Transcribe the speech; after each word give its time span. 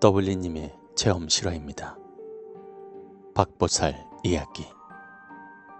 더블리님의 0.00 0.78
체험 0.94 1.28
실화입니다. 1.28 1.98
박보살 3.34 4.06
이야기 4.22 4.64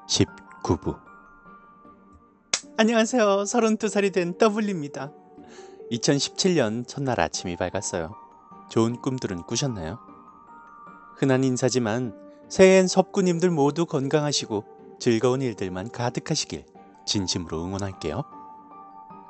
19부 0.08 0.98
안녕하세요. 2.76 3.22
32살이 3.22 4.12
된 4.12 4.36
더블리입니다. 4.36 5.12
2017년 5.92 6.86
첫날 6.88 7.20
아침이 7.20 7.54
밝았어요. 7.56 8.12
좋은 8.70 9.00
꿈들은 9.00 9.44
꾸셨나요? 9.44 10.00
흔한 11.16 11.44
인사지만 11.44 12.12
새해엔 12.48 12.88
섭구님들 12.88 13.50
모두 13.50 13.86
건강하시고 13.86 14.98
즐거운 14.98 15.42
일들만 15.42 15.92
가득하시길 15.92 16.64
진심으로 17.06 17.64
응원할게요. 17.64 18.24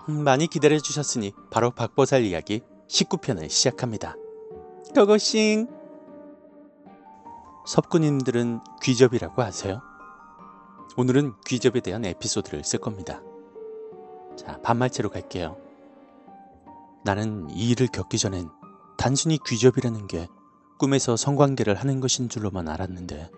음, 0.08 0.24
많이 0.24 0.46
기다려 0.46 0.78
주셨으니 0.78 1.32
바로 1.50 1.70
박보살 1.72 2.24
이야기 2.24 2.62
19편을 2.88 3.50
시작합니다. 3.50 4.16
고고싱 4.94 5.68
섭구님들은 7.66 8.60
귀접이라고 8.82 9.42
아세요? 9.42 9.82
오늘은 10.96 11.34
귀접에 11.46 11.80
대한 11.80 12.04
에피소드를 12.04 12.64
쓸 12.64 12.80
겁니다. 12.80 13.22
자, 14.36 14.58
반말체로 14.62 15.10
갈게요. 15.10 15.56
나는 17.04 17.48
이 17.50 17.70
일을 17.70 17.88
겪기 17.88 18.18
전엔 18.18 18.48
단순히 18.96 19.38
귀접이라는 19.46 20.06
게 20.06 20.26
꿈에서 20.78 21.16
성관계를 21.16 21.74
하는 21.74 22.00
것인 22.00 22.28
줄로만 22.28 22.68
알았는데 22.68 23.30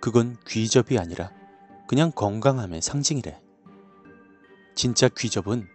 그건 0.00 0.36
귀접이 0.46 0.98
아니라 0.98 1.30
그냥 1.86 2.10
건강함의 2.12 2.82
상징이래. 2.82 3.40
진짜 4.74 5.08
귀접은 5.08 5.66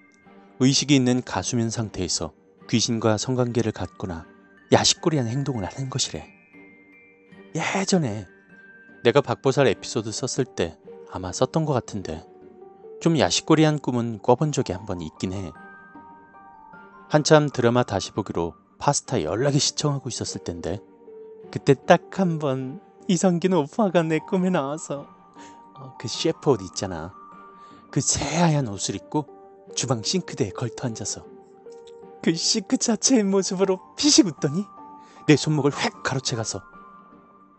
의식이 0.59 0.95
있는 0.95 1.21
가수면 1.23 1.69
상태에서 1.69 2.33
귀신과 2.69 3.17
성관계를 3.17 3.71
갖거나 3.71 4.25
야식거리한 4.71 5.27
행동을 5.27 5.63
하는 5.65 5.89
것이래. 5.89 6.27
예전에 7.55 8.25
내가 9.03 9.21
박보살 9.21 9.67
에피소드 9.67 10.11
썼을 10.11 10.45
때 10.45 10.77
아마 11.11 11.31
썼던 11.31 11.65
것 11.65 11.73
같은데 11.73 12.25
좀 13.01 13.17
야식거리한 13.19 13.79
꿈은 13.79 14.19
꿔본 14.21 14.51
적이 14.51 14.73
한 14.73 14.85
번 14.85 15.01
있긴 15.01 15.33
해. 15.33 15.51
한참 17.09 17.49
드라마 17.49 17.83
다시 17.83 18.11
보기로 18.11 18.55
파스타 18.79 19.21
연락이 19.23 19.59
시청하고 19.59 20.09
있었을 20.09 20.43
텐데 20.43 20.79
그때 21.51 21.73
딱 21.73 22.19
한 22.19 22.39
번 22.39 22.81
이선균 23.07 23.53
오빠가 23.53 24.01
내 24.01 24.17
꿈에 24.19 24.49
나와서 24.49 25.07
어, 25.75 25.95
그 25.99 26.07
셰프 26.07 26.49
옷 26.49 26.61
있잖아. 26.63 27.13
그 27.91 28.01
새하얀 28.01 28.67
옷을 28.67 28.95
입고 28.95 29.27
주방 29.75 30.01
싱크대에 30.01 30.49
걸터 30.49 30.87
앉아서 30.87 31.25
그 32.23 32.33
시크 32.33 32.77
자체의 32.77 33.23
모습으로 33.23 33.79
피식 33.95 34.25
웃더니 34.27 34.65
내 35.27 35.35
손목을 35.35 35.71
획 35.79 36.03
가로채 36.03 36.35
가서 36.35 36.61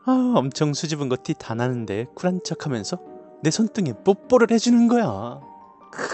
아 0.05 0.33
엄청 0.37 0.73
수줍은 0.75 1.09
것 1.09 1.23
티 1.23 1.35
다 1.35 1.55
나는데 1.55 2.07
쿨한 2.15 2.41
척하면서 2.45 2.99
내 3.43 3.51
손등에 3.51 3.93
뽀뽀를 4.05 4.51
해주는 4.51 4.89
거야. 4.89 5.41
크, 5.93 6.09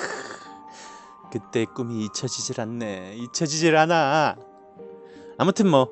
그때 1.31 1.65
꿈이 1.67 2.05
잊혀지질 2.05 2.61
않네. 2.61 3.15
잊혀지질 3.17 3.77
않아. 3.77 4.37
아무튼 5.39 5.71
뭐 5.71 5.89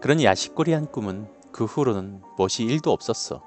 그런 0.00 0.22
야식거리한 0.22 0.92
꿈은 0.92 1.28
그 1.52 1.64
후로는 1.64 2.22
멋이 2.36 2.66
1도 2.78 2.88
없었어. 2.88 3.42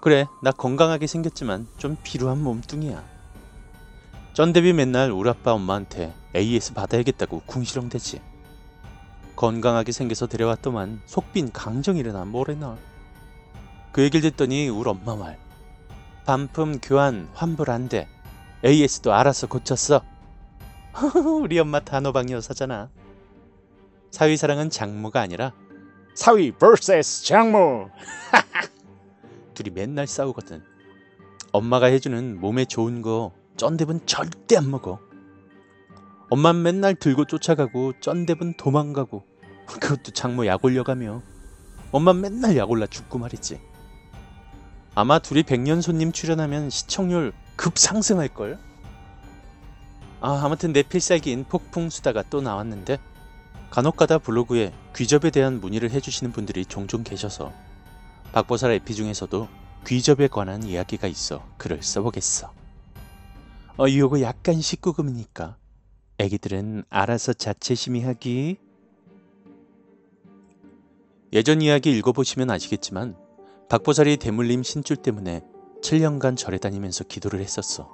그래 0.00 0.26
나 0.42 0.50
건강하게 0.50 1.06
생겼지만 1.06 1.68
좀 1.76 1.96
비루한 2.02 2.42
몸뚱이야. 2.42 3.19
쩐대비 4.40 4.72
맨날 4.72 5.10
우리 5.10 5.28
아빠 5.28 5.52
엄마한테 5.52 6.14
AS 6.34 6.72
받아야겠다고 6.72 7.42
궁시렁대지. 7.44 8.22
건강하게 9.36 9.92
생겨서 9.92 10.28
데려왔더만 10.28 11.02
속빈 11.04 11.52
강정이래나 11.52 12.24
뭐래나. 12.24 12.78
그 13.92 14.02
얘기를 14.02 14.30
듣더니 14.30 14.70
우리 14.70 14.88
엄마 14.88 15.14
말. 15.14 15.38
반품 16.24 16.78
교환 16.80 17.28
환불 17.34 17.70
안 17.70 17.90
돼. 17.90 18.08
AS도 18.64 19.12
알아서 19.12 19.46
고쳤어. 19.46 20.00
우리 21.42 21.58
엄마 21.58 21.80
단호박 21.80 22.30
여사잖아. 22.30 22.88
사위 24.10 24.38
사랑은 24.38 24.70
장모가 24.70 25.20
아니라 25.20 25.52
사위 26.14 26.50
vs 26.52 27.24
장모. 27.26 27.90
둘이 29.52 29.68
맨날 29.68 30.06
싸우거든. 30.06 30.64
엄마가 31.52 31.88
해주는 31.88 32.40
몸에 32.40 32.64
좋은 32.64 33.02
거 33.02 33.38
쩐대분 33.60 34.00
절대 34.06 34.56
안 34.56 34.70
먹어. 34.70 34.98
엄만 36.30 36.62
맨날 36.62 36.94
들고 36.94 37.26
쫓아가고 37.26 37.92
쩐대분 38.00 38.54
도망가고 38.54 39.22
그것도 39.66 40.12
장모 40.12 40.46
약 40.46 40.64
올려가며 40.64 41.20
엄마 41.92 42.14
맨날 42.14 42.56
약 42.56 42.70
올라 42.70 42.86
죽고 42.86 43.18
말이지. 43.18 43.60
아마 44.94 45.18
둘이 45.18 45.42
백년 45.42 45.82
손님 45.82 46.10
출연하면 46.10 46.70
시청률 46.70 47.34
급상승할걸? 47.56 48.58
아, 50.22 50.40
아무튼 50.42 50.72
내 50.72 50.82
필살기인 50.82 51.44
폭풍 51.44 51.90
수다가 51.90 52.24
또 52.30 52.40
나왔는데 52.40 52.96
간혹가다 53.68 54.20
블로그에 54.20 54.72
귀접에 54.96 55.28
대한 55.30 55.60
문의를 55.60 55.90
해주시는 55.90 56.32
분들이 56.32 56.64
종종 56.64 57.04
계셔서 57.04 57.52
박보살 58.32 58.70
에피 58.70 58.94
중에서도 58.94 59.48
귀접에 59.86 60.28
관한 60.28 60.62
이야기가 60.62 61.08
있어 61.08 61.44
글을 61.58 61.82
써보겠어. 61.82 62.58
어, 63.76 63.88
이거 63.88 64.20
약간 64.20 64.56
19금이니까 64.56 65.56
애기들은 66.18 66.84
알아서 66.90 67.32
자체 67.32 67.74
심의 67.74 68.02
하기. 68.02 68.58
예전 71.32 71.62
이야기 71.62 71.96
읽어보시면 71.96 72.50
아시겠지만 72.50 73.16
박보살이 73.68 74.16
대물림 74.16 74.62
신줄 74.62 74.96
때문에 74.96 75.42
7년간 75.82 76.36
절에 76.36 76.58
다니면서 76.58 77.04
기도를 77.04 77.40
했었어. 77.40 77.88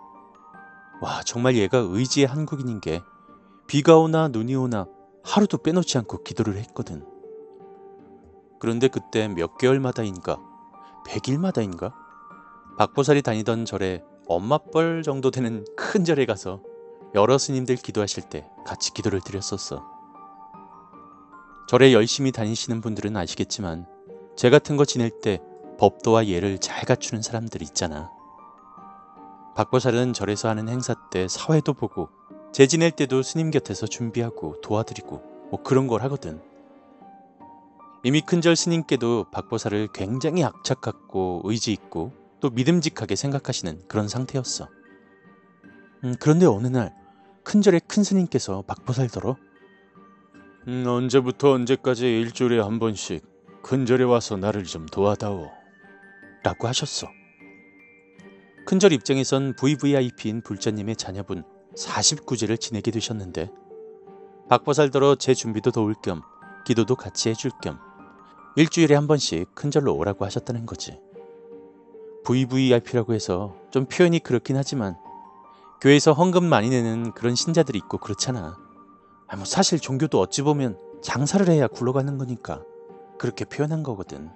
와 1.01 1.23
정말 1.23 1.57
얘가 1.57 1.79
의지의 1.79 2.27
한국인인 2.27 2.81
게 2.81 3.01
비가 3.67 3.99
오나 3.99 4.29
눈이 4.29 4.55
오나 4.57 4.87
하루도 5.23 5.59
빼놓지 5.59 5.99
않고 5.99 6.25
기도를 6.25 6.57
했거든. 6.57 7.05
그런데 8.59 8.89
그때 8.89 9.29
몇 9.29 9.59
개월마다인가 9.59 10.39
100일마다인가 11.07 11.93
박보살이 12.79 13.23
다니던 13.23 13.67
절에 13.67 14.03
엄마뻘 14.29 15.03
정도 15.03 15.31
되는 15.31 15.65
큰 15.77 16.05
절에 16.05 16.27
가서 16.27 16.61
여러 17.15 17.39
스님들 17.39 17.77
기도하실 17.77 18.25
때 18.25 18.49
같이 18.67 18.93
기도를 18.93 19.21
드렸었어. 19.21 19.85
절에 21.69 21.93
열심히 21.93 22.33
다니시는 22.33 22.81
분들은 22.81 23.17
아시겠지만 23.17 23.87
제 24.37 24.51
같은 24.51 24.77
거 24.77 24.85
지낼 24.85 25.11
때 25.21 25.41
법도와 25.79 26.27
예를 26.27 26.59
잘 26.59 26.85
갖추는 26.85 27.23
사람들 27.23 27.63
있잖아. 27.63 28.11
박보살은 29.55 30.13
절에서 30.13 30.49
하는 30.49 30.69
행사 30.69 30.95
때 31.11 31.29
사회도 31.29 31.73
보고 31.75 32.09
제 32.53 32.67
지낼 32.67 32.91
때도 32.91 33.23
스님 33.23 33.51
곁에서 33.51 33.87
준비하고 33.87 34.61
도와드리고 34.61 35.49
뭐 35.51 35.63
그런 35.63 35.87
걸 35.87 36.03
하거든. 36.03 36.41
이미 38.03 38.21
큰절 38.21 38.57
스님께도 38.57 39.27
박보살을 39.31 39.89
굉장히 39.93 40.45
악착 40.45 40.81
같고 40.81 41.43
의지 41.45 41.73
있고 41.73 42.13
또 42.47 42.51
믿음직하게 42.51 43.17
생각하시는 43.17 43.89
그런 43.89 44.07
상태였어. 44.07 44.69
음, 46.05 46.15
그런데 46.21 46.47
어느 46.47 46.69
날 46.69 46.95
큰절의 47.43 47.81
큰 47.89 48.05
스님께서 48.05 48.63
박보살더러 48.69 49.37
음, 50.69 50.85
언제부터 50.87 51.51
언제까지 51.51 52.07
일주일에 52.07 52.61
한 52.61 52.79
번씩 52.79 53.27
큰절에 53.65 54.05
와서 54.05 54.37
나를 54.37 54.63
좀 54.63 54.87
도와다오 54.87 55.51
라고 56.45 56.69
하셨어. 56.69 57.09
큰절 58.65 58.93
입장에선 58.93 59.57
VVIP인 59.57 60.43
불자님의 60.43 60.95
자녀분 60.95 61.43
49제를 61.77 62.61
지내게 62.61 62.93
되셨는데 62.93 63.51
박보살더러 64.49 65.17
제 65.17 65.35
준비도 65.35 65.73
도울 65.73 65.97
겸 66.01 66.23
기도도 66.65 66.95
같이 66.95 67.29
해줄 67.29 67.51
겸 67.61 67.81
일주일에 68.55 68.95
한 68.95 69.09
번씩 69.09 69.53
큰절로 69.57 69.97
오라고 69.97 70.25
하셨다는 70.25 70.65
거지. 70.65 70.97
VVIP라고 72.27 73.15
해서 73.15 73.55
좀 73.71 73.87
표현이 73.87 74.19
그렇긴 74.19 74.57
하지만 74.57 74.97
교회에서 75.81 76.13
헌금 76.13 76.45
많이 76.45 76.69
내는 76.71 77.13
그런 77.13 77.37
신자들이 77.37 77.79
있고 77.79 77.99
그렇잖아. 77.99 78.59
아, 79.29 79.37
뭐 79.37 79.45
사실 79.45 79.79
종교도 79.79 80.19
어찌 80.19 80.43
보면 80.43 80.77
장사를 81.03 81.47
해야 81.49 81.69
굴러가는 81.69 82.19
거니까 82.19 82.63
그렇게 83.19 83.45
표현한 83.45 83.85
거거든. 83.85 84.31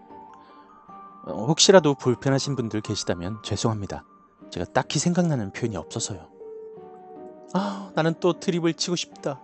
어, 1.26 1.46
혹시라도 1.46 1.94
불편하신 1.94 2.54
분들 2.54 2.80
계시다면 2.80 3.38
죄송합니다. 3.42 4.04
제가 4.50 4.66
딱히 4.66 5.00
생각나는 5.00 5.52
표현이 5.52 5.76
없어서요. 5.76 6.28
아, 7.54 7.90
나는 7.96 8.14
또 8.20 8.38
드립을 8.38 8.74
치고 8.74 8.94
싶다. 8.94 9.40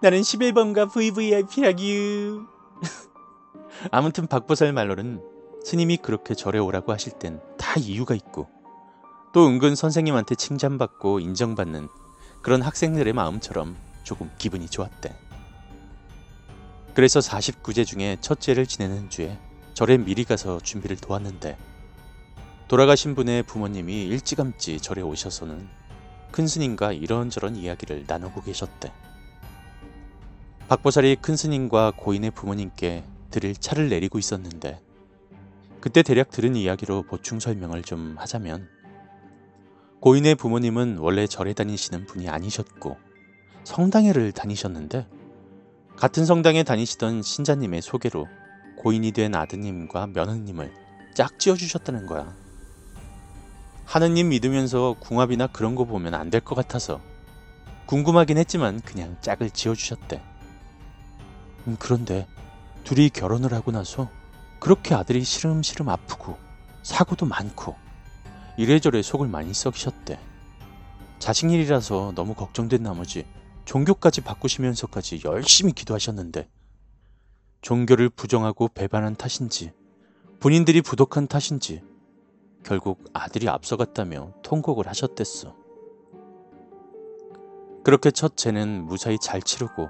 나는 0.00 0.20
11번가 0.20 0.90
VVIP라기유. 0.90 2.44
아무튼 3.92 4.26
박보살 4.26 4.72
말로는 4.72 5.22
스님이 5.64 5.96
그렇게 5.98 6.34
절에 6.34 6.58
오라고 6.58 6.92
하실 6.92 7.12
땐 7.12 7.40
다 7.72 7.80
이유가 7.80 8.14
있고 8.14 8.50
또 9.32 9.46
은근 9.46 9.74
선생님한테 9.74 10.34
칭찬받고 10.34 11.20
인정받는 11.20 11.88
그런 12.42 12.60
학생들의 12.60 13.10
마음처럼 13.14 13.78
조금 14.02 14.30
기분이 14.36 14.68
좋았대. 14.68 15.16
그래서 16.92 17.20
49제 17.20 17.86
중에 17.86 18.18
첫째를 18.20 18.66
지내는 18.66 19.08
주에 19.08 19.38
절에 19.72 19.96
미리 19.96 20.24
가서 20.24 20.60
준비를 20.60 20.98
도왔는데 20.98 21.56
돌아가신 22.68 23.14
분의 23.14 23.44
부모님이 23.44 24.02
일찌감치 24.02 24.80
절에 24.80 25.00
오셔서는 25.00 25.66
큰 26.30 26.46
스님과 26.46 26.92
이런저런 26.92 27.56
이야기를 27.56 28.04
나누고 28.06 28.42
계셨대. 28.42 28.92
박보살이 30.68 31.16
큰 31.22 31.36
스님과 31.36 31.94
고인의 31.96 32.32
부모님께 32.32 33.04
드릴 33.30 33.56
차를 33.56 33.88
내리고 33.88 34.18
있었는데 34.18 34.91
그때 35.82 36.02
대략 36.02 36.30
들은 36.30 36.54
이야기로 36.56 37.02
보충 37.02 37.40
설명을 37.40 37.82
좀 37.82 38.14
하자면 38.16 38.68
고인의 40.00 40.36
부모님은 40.36 40.98
원래 40.98 41.26
절에 41.26 41.52
다니시는 41.54 42.06
분이 42.06 42.28
아니셨고 42.28 42.96
성당회를 43.64 44.30
다니셨는데 44.32 45.08
같은 45.96 46.24
성당에 46.24 46.62
다니시던 46.62 47.22
신자님의 47.22 47.82
소개로 47.82 48.28
고인이 48.78 49.10
된 49.12 49.34
아드님과 49.34 50.06
며느님을 50.08 50.72
짝 51.14 51.38
지어 51.40 51.54
주셨다는 51.56 52.06
거야. 52.06 52.34
하느님 53.84 54.28
믿으면서 54.30 54.94
궁합이나 55.00 55.48
그런 55.48 55.74
거 55.74 55.84
보면 55.84 56.14
안 56.14 56.30
될 56.30 56.40
것 56.44 56.54
같아서 56.54 57.00
궁금하긴 57.86 58.38
했지만 58.38 58.80
그냥 58.80 59.16
짝을 59.20 59.50
지어 59.50 59.74
주셨대. 59.74 60.22
음, 61.66 61.76
그런데 61.78 62.26
둘이 62.84 63.10
결혼을 63.10 63.52
하고 63.52 63.72
나서 63.72 64.08
그렇게 64.62 64.94
아들이 64.94 65.24
시름시름 65.24 65.88
아프고 65.88 66.36
사고도 66.84 67.26
많고 67.26 67.74
이래저래 68.56 69.02
속을 69.02 69.26
많이 69.26 69.52
썩이셨대. 69.52 70.20
자식 71.18 71.50
일이라서 71.50 72.12
너무 72.14 72.34
걱정된 72.34 72.80
나머지 72.80 73.26
종교까지 73.64 74.20
바꾸시면서까지 74.20 75.22
열심히 75.24 75.72
기도하셨는데 75.72 76.48
종교를 77.60 78.08
부정하고 78.08 78.68
배반한 78.68 79.16
탓인지 79.16 79.72
본인들이 80.38 80.80
부독한 80.82 81.26
탓인지 81.26 81.82
결국 82.64 83.02
아들이 83.12 83.48
앞서갔다며 83.48 84.32
통곡을 84.44 84.86
하셨댔어. 84.86 85.56
그렇게 87.82 88.12
첫째는 88.12 88.84
무사히 88.84 89.18
잘 89.20 89.42
치르고 89.42 89.88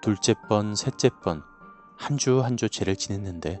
둘째 0.00 0.36
번, 0.48 0.76
셋째 0.76 1.10
번 1.24 1.42
한 1.96 2.18
주 2.18 2.40
한주 2.40 2.68
죄를 2.68 2.94
지냈는데 2.94 3.60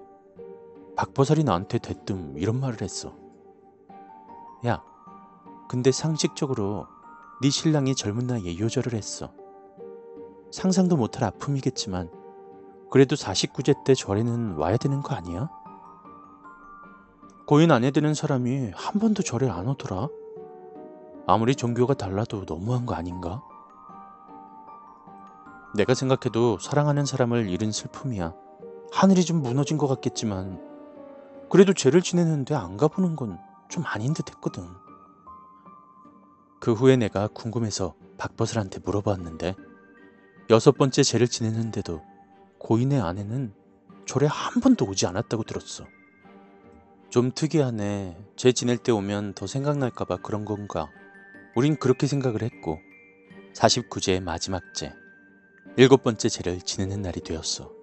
박보살이 1.02 1.42
나한테 1.42 1.78
대뜸 1.78 2.34
이런 2.36 2.60
말을 2.60 2.80
했어. 2.80 3.12
야, 4.64 4.84
근데 5.68 5.90
상식적으로 5.90 6.86
네 7.42 7.50
신랑이 7.50 7.96
젊은 7.96 8.28
나이에 8.28 8.56
요절을 8.56 8.94
했어. 8.94 9.32
상상도 10.52 10.96
못할 10.96 11.24
아픔이겠지만 11.24 12.08
그래도 12.88 13.16
49제 13.16 13.82
때 13.82 13.94
절에는 13.96 14.54
와야 14.54 14.76
되는 14.76 15.02
거 15.02 15.16
아니야? 15.16 15.50
고인 17.48 17.72
아내 17.72 17.90
되는 17.90 18.14
사람이 18.14 18.70
한 18.72 19.00
번도 19.00 19.24
절에 19.24 19.50
안 19.50 19.66
오더라. 19.66 20.06
아무리 21.26 21.56
종교가 21.56 21.94
달라도 21.94 22.44
너무한 22.46 22.86
거 22.86 22.94
아닌가? 22.94 23.42
내가 25.74 25.94
생각해도 25.94 26.60
사랑하는 26.60 27.06
사람을 27.06 27.48
잃은 27.48 27.72
슬픔이야. 27.72 28.34
하늘이 28.92 29.24
좀 29.24 29.42
무너진 29.42 29.78
것 29.78 29.88
같겠지만 29.88 30.71
그래도 31.52 31.72
죄를 31.72 32.02
지내는데 32.02 32.56
안 32.56 32.76
가보는 32.76 33.14
건 33.14 33.38
좀 33.72 33.84
아닌 33.86 34.12
듯 34.12 34.28
했거든. 34.28 34.68
그 36.60 36.74
후에 36.74 36.96
내가 36.96 37.26
궁금해서 37.26 37.94
박버슬한테 38.18 38.80
물어봤는데 38.84 39.54
여섯 40.50 40.72
번째 40.72 41.02
죄를 41.02 41.26
지내는데도 41.26 42.02
고인의 42.58 43.00
아내는 43.00 43.54
절에 44.04 44.26
한 44.26 44.60
번도 44.60 44.84
오지 44.84 45.06
않았다고 45.06 45.44
들었어. 45.44 45.86
좀 47.08 47.32
특이하네. 47.34 48.18
죄 48.36 48.52
지낼 48.52 48.76
때 48.76 48.92
오면 48.92 49.32
더 49.32 49.46
생각날까봐 49.46 50.18
그런 50.18 50.44
건가. 50.44 50.90
우린 51.56 51.76
그렇게 51.76 52.06
생각을 52.06 52.42
했고 52.42 52.78
49제의 53.54 54.22
마지막 54.22 54.62
제, 54.74 54.92
일곱 55.78 56.02
번째 56.02 56.28
죄를 56.28 56.60
지내는 56.60 57.00
날이 57.00 57.22
되었어. 57.22 57.81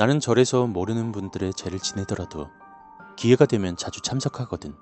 나는 0.00 0.18
절에서 0.18 0.66
모르는 0.66 1.12
분들의 1.12 1.52
죄를 1.52 1.78
지내더라도 1.78 2.48
기회가 3.16 3.44
되면 3.44 3.76
자주 3.76 4.00
참석하거든. 4.00 4.74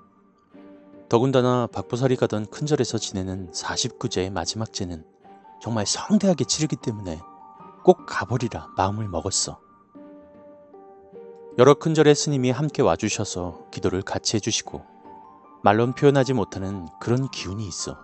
더군다나 1.09 1.67
박보살이 1.73 2.15
가던 2.15 2.45
큰 2.45 2.65
절에서 2.65 2.97
지내는 2.97 3.51
49제의 3.51 4.31
마지막 4.31 4.71
제는 4.71 5.03
정말 5.61 5.85
성대하게 5.85 6.45
치르기 6.45 6.77
때문에 6.77 7.19
꼭 7.83 8.05
가버리라 8.07 8.69
마음을 8.77 9.09
먹었어. 9.09 9.59
여러 11.57 11.73
큰 11.73 11.93
절의 11.93 12.15
스님이 12.15 12.51
함께 12.51 12.81
와주셔서 12.81 13.65
기도를 13.71 14.01
같이 14.03 14.37
해주시고 14.37 14.85
말론 15.65 15.95
표현하지 15.95 16.31
못하는 16.31 16.87
그런 17.01 17.29
기운이 17.29 17.67
있어. 17.67 17.97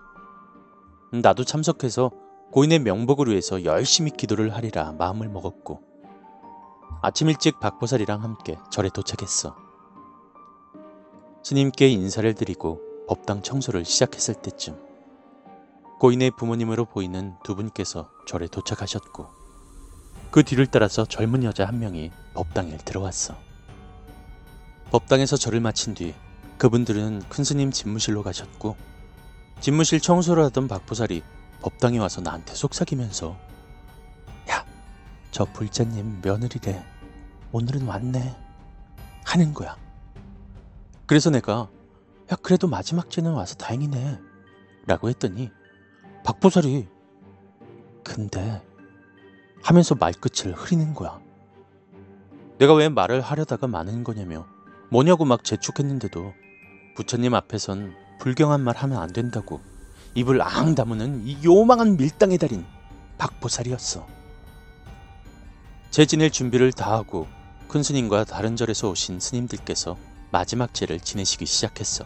나도 1.12 1.44
참석해서 1.44 2.10
고인의 2.52 2.80
명복을 2.80 3.28
위해서 3.28 3.64
열심히 3.64 4.10
기도를 4.10 4.54
하리라 4.54 4.92
마음을 4.92 5.30
먹었고 5.30 5.95
아침 7.02 7.28
일찍 7.28 7.60
박보살이랑 7.60 8.22
함께 8.22 8.58
절에 8.70 8.88
도착했어. 8.88 9.56
스님께 11.42 11.88
인사를 11.88 12.34
드리고 12.34 12.80
법당 13.08 13.42
청소를 13.42 13.84
시작했을 13.84 14.34
때쯤 14.34 14.76
고인의 16.00 16.32
부모님으로 16.36 16.84
보이는 16.84 17.34
두 17.44 17.54
분께서 17.54 18.10
절에 18.26 18.48
도착하셨고 18.48 19.26
그 20.30 20.42
뒤를 20.42 20.66
따라서 20.66 21.04
젊은 21.04 21.44
여자 21.44 21.66
한 21.66 21.78
명이 21.78 22.10
법당에 22.34 22.76
들어왔어. 22.78 23.34
법당에서 24.90 25.36
절을 25.36 25.60
마친 25.60 25.94
뒤 25.94 26.14
그분들은 26.58 27.22
큰 27.28 27.44
스님 27.44 27.70
집무실로 27.70 28.22
가셨고 28.22 28.76
집무실 29.60 30.00
청소를 30.00 30.44
하던 30.44 30.68
박보살이 30.68 31.22
법당에 31.60 31.98
와서 31.98 32.20
나한테 32.20 32.54
속삭이면서 32.54 33.30
야, 33.30 33.55
저 35.30 35.44
불자님 35.44 36.20
며느리래. 36.22 36.84
오늘은 37.52 37.86
왔네. 37.86 38.36
하는 39.24 39.52
거야. 39.54 39.76
그래서 41.06 41.30
내가 41.30 41.68
야 42.32 42.36
그래도 42.42 42.68
마지막 42.68 43.10
죄는 43.10 43.32
와서 43.32 43.54
다행이네 43.56 44.20
라고 44.86 45.08
했더니 45.08 45.50
박보살이 46.24 46.88
근데 48.04 48.62
하면서 49.62 49.94
말끝을 49.94 50.52
흐리는 50.54 50.94
거야. 50.94 51.20
내가 52.58 52.74
왜 52.74 52.88
말을 52.88 53.20
하려다가 53.20 53.66
많은 53.66 54.04
거냐며 54.04 54.46
뭐냐고 54.90 55.24
막 55.24 55.44
재촉했는데도 55.44 56.32
부처님 56.94 57.34
앞에선 57.34 57.94
불경한 58.20 58.62
말 58.62 58.76
하면 58.76 58.98
안 58.98 59.12
된다고 59.12 59.60
입을 60.14 60.40
앙 60.40 60.74
다무는 60.74 61.26
이 61.26 61.36
요망한 61.44 61.96
밀당의 61.96 62.38
달인 62.38 62.64
박보살이었어. 63.18 64.15
재지낼 65.96 66.30
준비를 66.30 66.74
다 66.74 66.92
하고 66.92 67.26
큰 67.68 67.82
스님과 67.82 68.24
다른 68.24 68.54
절에서 68.54 68.90
오신 68.90 69.18
스님들께서 69.18 69.96
마지막 70.30 70.74
제를 70.74 71.00
지내시기 71.00 71.46
시작했어. 71.46 72.04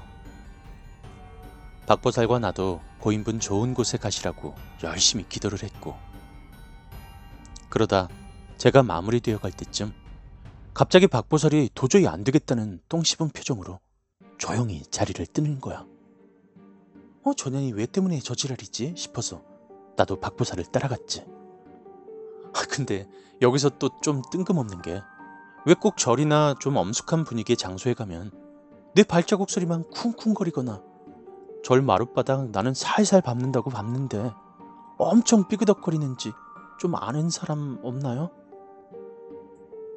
박보살과 1.86 2.38
나도 2.38 2.80
고인분 3.00 3.40
좋은 3.40 3.74
곳에 3.74 3.98
가시라고 3.98 4.54
열심히 4.84 5.28
기도를 5.28 5.64
했고 5.64 5.96
그러다 7.68 8.08
제가 8.58 8.84
마무리되어 8.84 9.38
갈 9.38 9.50
때쯤 9.50 9.92
갑자기 10.72 11.08
박보살이 11.08 11.70
도저히 11.74 12.06
안 12.06 12.22
되겠다는 12.22 12.80
똥 12.88 13.02
씹은 13.02 13.30
표정으로 13.30 13.80
조용히 14.38 14.82
자리를 14.82 15.26
뜨는 15.26 15.60
거야. 15.60 15.84
어, 17.24 17.34
저년이 17.34 17.72
왜 17.72 17.86
때문에 17.86 18.20
저지랄이지 18.20 18.94
싶어서 18.96 19.42
나도 19.96 20.20
박보살을 20.20 20.66
따라갔지. 20.66 21.39
아, 22.54 22.62
근데 22.68 23.08
여기서 23.42 23.70
또 23.78 23.88
좀 24.00 24.22
뜬금없는 24.30 24.82
게 24.82 25.02
왜 25.66 25.74
꼭 25.74 25.98
절이나 25.98 26.54
좀 26.58 26.76
엄숙한 26.76 27.24
분위기의 27.24 27.56
장소에 27.58 27.92
가면 27.94 28.30
내 28.94 29.02
발자국 29.02 29.50
소리만 29.50 29.84
쿵쿵거리거나 29.90 30.82
절 31.62 31.82
마룻바닥 31.82 32.50
나는 32.50 32.72
살살 32.72 33.20
밟는다고 33.20 33.68
밟는데 33.70 34.32
엄청 34.96 35.48
삐그덕거리는지 35.48 36.32
좀 36.78 36.94
아는 36.94 37.28
사람 37.28 37.78
없나요? 37.82 38.30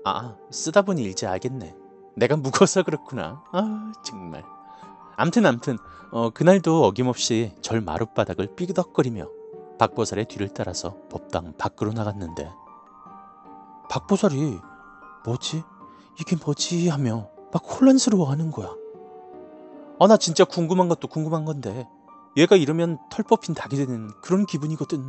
아, 0.06 0.36
쓰다 0.52 0.82
보니 0.82 1.04
이제 1.06 1.26
알겠네. 1.28 1.76
내가 2.18 2.36
묵어서 2.36 2.84
그렇구나. 2.84 3.42
아, 3.54 3.94
정말. 4.04 4.44
암튼 5.16 5.46
암튼 5.46 5.78
어, 6.12 6.30
그날도 6.32 6.84
어김없이 6.84 7.54
절 7.62 7.80
마룻바닥을 7.80 8.56
삐그덕거리며 8.58 9.28
박보살의 9.78 10.26
뒤를 10.26 10.50
따라서 10.50 10.98
법당 11.10 11.54
밖으로 11.58 11.92
나갔는데 11.94 12.52
박보살이 13.90 14.60
뭐지? 15.26 15.64
이게 16.20 16.36
뭐지? 16.36 16.90
하며 16.90 17.30
막 17.52 17.64
혼란스러워하는 17.64 18.52
거야. 18.52 18.76
아, 20.00 20.08
나 20.08 20.18
진짜 20.18 20.44
궁금한 20.44 20.90
것도 20.90 21.08
궁금한 21.08 21.46
건데 21.46 21.88
얘가 22.36 22.56
이러면 22.56 22.98
털 23.10 23.24
뽑힌 23.24 23.54
닭이 23.54 23.76
되는 23.76 24.10
그런 24.22 24.46
기분이거든. 24.46 25.04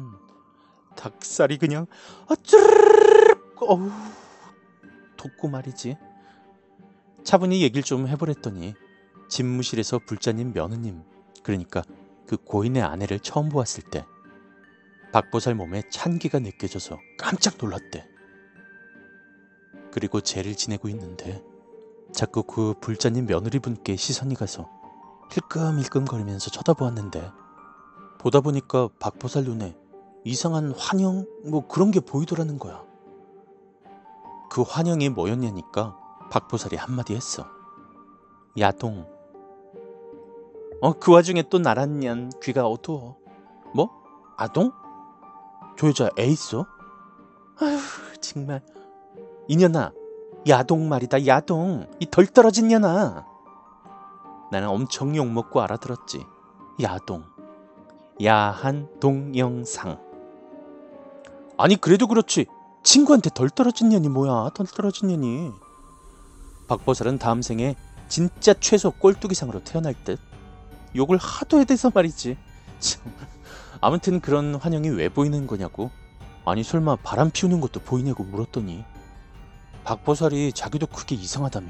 닭살이 0.97 1.59
그냥 1.59 1.87
아 2.29 2.37
쭈르르 2.37 3.35
어우 3.61 3.91
덥고 5.17 5.49
말이지. 5.49 5.97
차분히 7.25 7.63
얘기를 7.63 7.83
좀 7.83 8.07
해보랬더니 8.07 8.75
집무실에서 9.29 9.99
불자님 10.07 10.53
며느님 10.53 11.03
그러니까 11.43 11.83
그 12.27 12.37
고인의 12.37 12.83
아내를 12.83 13.21
처음 13.21 13.49
보았을 13.49 13.85
때 13.85 14.05
박보살 15.15 15.55
몸에 15.55 15.83
찬기가 15.91 16.41
느껴져서 16.41 16.99
깜짝 17.17 17.55
놀랐대. 17.61 18.05
그리고 19.93 20.21
죄를 20.21 20.57
지내고 20.57 20.89
있는데 20.89 21.41
자꾸 22.13 22.43
그 22.43 22.75
불자님 22.81 23.27
며느리분께 23.27 23.95
시선이 23.95 24.35
가서 24.35 24.69
힐끔힐끔 25.31 26.05
거리면서 26.05 26.51
쳐다보았는데 26.51 27.31
보다 28.19 28.41
보니까 28.41 28.89
박보살 28.99 29.45
눈에 29.45 29.77
이상한 30.25 30.73
환영 30.73 31.27
뭐 31.45 31.69
그런 31.69 31.93
게 31.93 32.01
보이더라는 32.01 32.59
거야. 32.59 32.85
그 34.51 34.63
환영이 34.63 35.11
뭐였냐니까 35.11 35.97
박보살이 36.33 36.77
한마디 36.77 37.15
했어. 37.15 37.47
야동. 38.59 39.07
어, 40.81 40.93
그 40.95 41.13
와중에 41.13 41.45
또 41.51 41.61
나란년 41.61 42.33
귀가 42.43 42.67
어두워. 42.67 43.17
뭐? 43.73 43.91
아동? 44.37 44.73
저 45.77 45.89
여자 45.89 46.09
애 46.19 46.27
있어? 46.27 46.67
아휴, 47.61 47.79
정말. 48.21 48.63
이 49.49 49.57
년아, 49.57 49.93
야동 50.49 50.89
말이다, 50.89 51.27
야동. 51.27 51.91
이 52.01 52.07
덜 52.07 52.27
떨어진 52.27 52.69
년아. 52.69 53.27
나는 54.51 54.69
엄청 54.69 55.17
욕먹고 55.17 55.61
알아들었지. 55.61 56.25
야동. 56.83 57.25
야한 58.23 58.89
동영상. 59.01 60.01
아니, 61.59 61.77
그래도 61.77 62.07
그렇지. 62.07 62.47
친구한테 62.83 63.31
덜 63.35 63.49
떨어진 63.51 63.89
년이 63.89 64.09
뭐야, 64.09 64.51
덜 64.55 64.67
떨어진 64.67 65.09
년이. 65.09 65.53
박보살은 66.69 67.19
다음 67.19 67.43
생에 67.43 67.75
진짜 68.09 68.55
최소 68.55 68.91
꼴뚜기상으로 68.91 69.65
태어날 69.65 69.95
듯. 70.05 70.19
욕을 70.95 71.17
하도 71.19 71.59
해대서 71.59 71.91
말이지. 71.93 72.37
참. 72.79 73.03
아무튼 73.85 74.19
그런 74.19 74.55
환영이 74.55 74.89
왜 74.89 75.11
보이는 75.11 75.47
거냐고. 75.47 75.91
아니 76.47 76.63
설마 76.63 76.97
바람 76.97 77.31
피우는 77.31 77.61
것도 77.61 77.81
보이냐고 77.81 78.25
물었더니 78.25 78.83
박보살이 79.85 80.55
자기도 80.55 80.87
크게 80.87 81.15
이상하다며. 81.15 81.69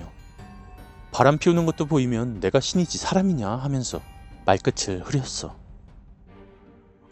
바람 1.10 1.38
피우는 1.38 1.66
것도 1.66 1.86
보이면 1.86 2.38
내가 2.38 2.60
신이지 2.60 2.98
사람이냐 2.98 3.48
하면서 3.48 4.00
말끝을 4.46 5.02
흐렸어. 5.02 5.56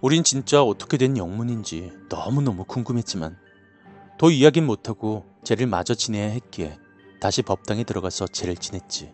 우린 0.01 0.23
진짜 0.23 0.63
어떻게 0.63 0.97
된 0.99 1.17
영문인지 1.17 1.91
너무너무 2.09 2.63
궁금했지만 2.63 3.37
더 4.19 4.31
이야긴 4.31 4.67
못하고 4.67 5.27
죄를 5.43 5.67
마저 5.67 5.97
지내야 5.97 6.29
했기에 6.29 6.79
다시 7.21 7.43
법당에 7.43 7.83
들어가서 7.83 8.29
죄를 8.29 8.55
지냈지. 8.55 9.13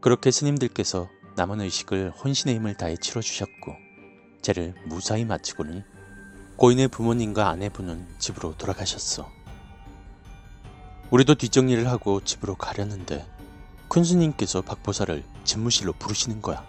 그렇게 0.00 0.30
스님들께서 0.30 1.06
남은 1.36 1.60
의식을 1.60 2.12
혼신의 2.12 2.54
힘을 2.54 2.78
다해 2.78 2.96
치러주셨고 2.96 3.85
죄를 4.46 4.74
무사히 4.84 5.24
마치고는 5.24 5.82
고인의 6.54 6.86
부모님과 6.88 7.48
아내분은 7.48 8.06
집으로 8.20 8.56
돌아가셨어. 8.56 9.28
우리도 11.10 11.34
뒷정리를 11.34 11.88
하고 11.88 12.20
집으로 12.22 12.54
가려는데 12.54 13.26
큰 13.88 14.04
스님께서 14.04 14.62
박보살을 14.62 15.24
집무실로 15.42 15.94
부르시는 15.94 16.42
거야. 16.42 16.64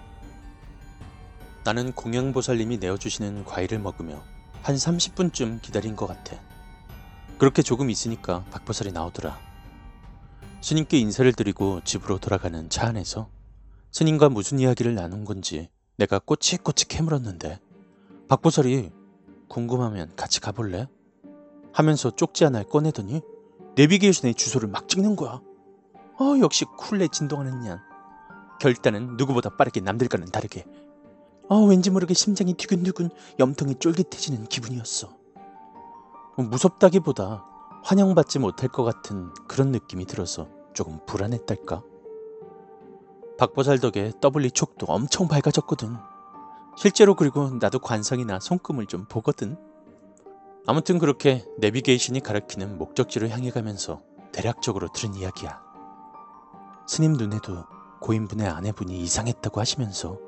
나는 1.63 1.91
공양보살님이 1.91 2.77
내어주시는 2.77 3.45
과일을 3.45 3.77
먹으며 3.77 4.23
한 4.63 4.75
30분쯤 4.75 5.61
기다린 5.61 5.95
것 5.95 6.07
같아. 6.07 6.35
그렇게 7.37 7.61
조금 7.61 7.91
있으니까 7.91 8.43
박보살이 8.49 8.91
나오더라. 8.91 9.37
스님께 10.61 10.97
인사를 10.97 11.31
드리고 11.31 11.81
집으로 11.83 12.17
돌아가는 12.17 12.71
차 12.71 12.87
안에서 12.87 13.29
스님과 13.91 14.29
무슨 14.29 14.57
이야기를 14.57 14.95
나눈 14.95 15.25
건지 15.25 15.69
내가 15.97 16.17
꼬치꼬치 16.19 16.87
캐물었는데 16.87 17.59
박보살이 18.27 18.91
궁금하면 19.47 20.13
같이 20.15 20.41
가볼래? 20.41 20.87
하면서 21.71 22.11
쪽지 22.11 22.43
하나를 22.43 22.67
꺼내더니 22.67 23.21
내비게이션의 23.75 24.35
주소를 24.35 24.67
막 24.67 24.87
찍는 24.87 25.15
거야. 25.15 25.41
어, 26.19 26.39
역시 26.41 26.65
쿨레 26.77 27.07
진동하는 27.09 27.61
년. 27.61 27.79
결단은 28.59 29.15
누구보다 29.17 29.55
빠르게 29.55 29.79
남들과는 29.79 30.27
다르게. 30.27 30.65
어, 31.47 31.59
왠지 31.63 31.89
모르게 31.89 32.13
심장이 32.13 32.53
두근두근 32.53 33.09
염통이 33.39 33.75
쫄깃해지는 33.75 34.45
기분이었어. 34.45 35.07
어, 36.35 36.41
무섭다기보다 36.41 37.45
환영받지 37.83 38.39
못할 38.39 38.67
것 38.67 38.83
같은 38.83 39.31
그런 39.47 39.71
느낌이 39.71 40.05
들어서 40.05 40.49
조금 40.73 40.99
불안했달까? 41.05 41.83
박보살 43.37 43.79
덕에 43.79 44.11
더블리 44.19 44.51
촉도 44.51 44.87
엄청 44.87 45.27
밝아졌거든. 45.27 45.95
실제로 46.77 47.15
그리고 47.15 47.49
나도 47.49 47.79
관상이나 47.79 48.39
손금을 48.39 48.85
좀 48.85 49.05
보거든. 49.05 49.57
아무튼 50.67 50.99
그렇게 50.99 51.43
내비게이션이 51.57 52.19
가리키는 52.19 52.77
목적지를 52.77 53.31
향해 53.31 53.49
가면서 53.49 54.03
대략적으로 54.31 54.87
들은 54.89 55.15
이야기야. 55.15 55.59
스님 56.87 57.13
눈에도 57.13 57.65
고인분의 58.01 58.47
아내분이 58.47 59.01
이상했다고 59.01 59.59
하시면서 59.59 60.19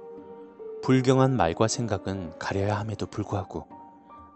불경한 0.81 1.37
말과 1.37 1.67
생각은 1.67 2.39
가려야 2.39 2.79
함에도 2.79 3.05
불구하고 3.05 3.67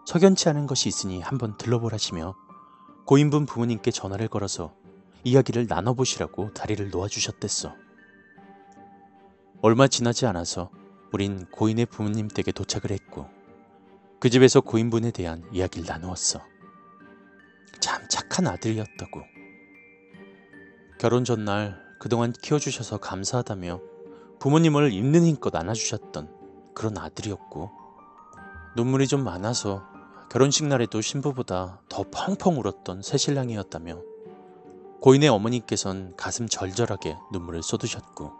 석연치 0.06 0.48
않은 0.50 0.68
것이 0.68 0.88
있으니 0.88 1.20
한번 1.20 1.56
들러보라시며 1.56 2.36
고인분 3.06 3.44
부모님께 3.46 3.90
전화를 3.90 4.28
걸어서 4.28 4.72
이야기를 5.24 5.66
나눠보시라고 5.66 6.54
다리를 6.54 6.90
놓아주셨댔어. 6.90 7.74
얼마 9.62 9.88
지나지 9.88 10.26
않아서 10.26 10.70
우린 11.14 11.46
고인의 11.52 11.86
부모님 11.86 12.26
댁에 12.26 12.50
도착을 12.50 12.90
했고 12.90 13.28
그 14.18 14.28
집에서 14.28 14.60
고인분에 14.60 15.12
대한 15.12 15.48
이야기를 15.52 15.86
나누었어. 15.86 16.40
참 17.78 18.02
착한 18.10 18.48
아들이었다고. 18.48 19.22
결혼 20.98 21.24
전날 21.24 21.80
그동안 22.00 22.32
키워주셔서 22.32 22.96
감사하다며 22.96 23.80
부모님을 24.40 24.92
있는 24.92 25.24
힘껏 25.24 25.54
안아주셨던 25.54 26.74
그런 26.74 26.98
아들이었고 26.98 27.70
눈물이 28.74 29.06
좀 29.06 29.22
많아서 29.22 29.86
결혼식 30.32 30.66
날에도 30.66 31.00
신부보다 31.00 31.80
더 31.88 32.04
펑펑 32.10 32.58
울었던 32.58 33.02
새신랑이었다며 33.02 34.02
고인의 35.00 35.28
어머니께선 35.28 36.16
가슴 36.16 36.48
절절하게 36.48 37.16
눈물을 37.30 37.62
쏟으셨고 37.62 38.32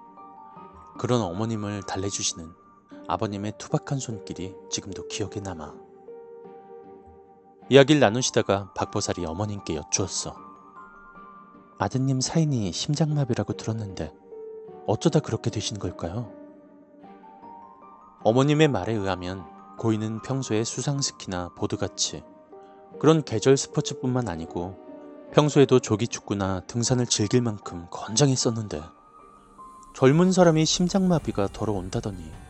그런 0.98 1.20
어머님을 1.20 1.84
달래주시는 1.84 2.63
아버님의 3.06 3.54
투박한 3.58 3.98
손길이 3.98 4.54
지금도 4.70 5.08
기억에 5.08 5.40
남아. 5.42 5.74
이야기를 7.70 8.00
나누시다가 8.00 8.72
박보살이 8.74 9.24
어머님께 9.24 9.76
여쭈었어. 9.76 10.36
아드님 11.78 12.20
사인이 12.20 12.72
심장마비라고 12.72 13.54
들었는데 13.54 14.12
어쩌다 14.86 15.20
그렇게 15.20 15.50
되신 15.50 15.78
걸까요? 15.78 16.32
어머님의 18.22 18.68
말에 18.68 18.92
의하면 18.92 19.44
고인은 19.78 20.22
평소에 20.22 20.64
수상스키나 20.64 21.50
보드같이 21.56 22.22
그런 22.98 23.22
계절 23.24 23.56
스포츠뿐만 23.56 24.28
아니고 24.28 24.78
평소에도 25.32 25.80
조기축구나 25.80 26.60
등산을 26.60 27.06
즐길 27.06 27.42
만큼 27.42 27.86
건장했었는데 27.90 28.80
젊은 29.94 30.32
사람이 30.32 30.64
심장마비가 30.64 31.48
덜어온다더니 31.52 32.43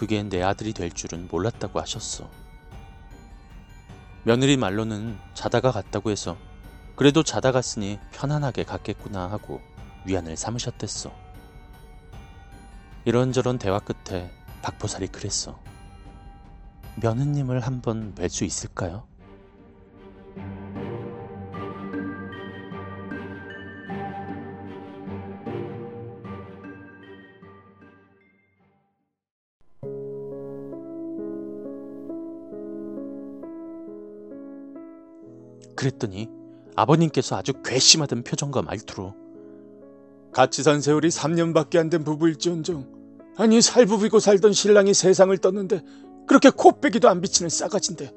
그게 0.00 0.22
내 0.22 0.42
아들이 0.42 0.72
될 0.72 0.90
줄은 0.90 1.28
몰랐다고 1.30 1.78
하셨어. 1.78 2.26
며느리 4.22 4.56
말로는 4.56 5.18
자다가 5.34 5.72
갔다고 5.72 6.10
해서 6.10 6.38
그래도 6.96 7.22
자다 7.22 7.52
갔으니 7.52 7.98
편안하게 8.10 8.64
갔겠구나 8.64 9.30
하고 9.30 9.60
위안을 10.06 10.38
삼으셨댔어. 10.38 11.12
이런저런 13.04 13.58
대화 13.58 13.78
끝에 13.78 14.32
박보살이 14.62 15.08
그랬어. 15.08 15.60
며느님을 16.96 17.60
한번 17.60 18.14
뵐 18.14 18.30
수 18.30 18.44
있을까요? 18.44 19.06
그랬더니 35.80 36.28
아버님께서 36.76 37.36
아주 37.36 37.54
괘씸하던 37.64 38.22
표정과 38.22 38.60
말투로 38.60 39.14
같이 40.30 40.62
산 40.62 40.82
세월이 40.82 41.08
3년밖에 41.08 41.78
안 41.78 41.88
된 41.88 42.04
부부일지언정 42.04 43.00
아니 43.38 43.62
살부비고 43.62 44.18
살던 44.18 44.52
신랑이 44.52 44.92
세상을 44.92 45.36
떴는데 45.38 45.82
그렇게 46.26 46.50
코빼기도 46.50 47.08
안 47.08 47.22
비치는 47.22 47.48
싸가지인데 47.48 48.14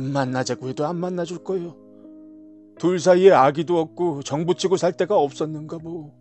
만나자고 0.00 0.68
해도 0.70 0.86
안 0.86 0.96
만나줄 0.96 1.44
거예요. 1.44 1.76
둘 2.78 2.98
사이에 2.98 3.30
아기도 3.32 3.78
없고 3.78 4.22
정붙이고 4.22 4.78
살 4.78 4.96
데가 4.96 5.16
없었는가 5.18 5.78
뭐. 5.82 6.14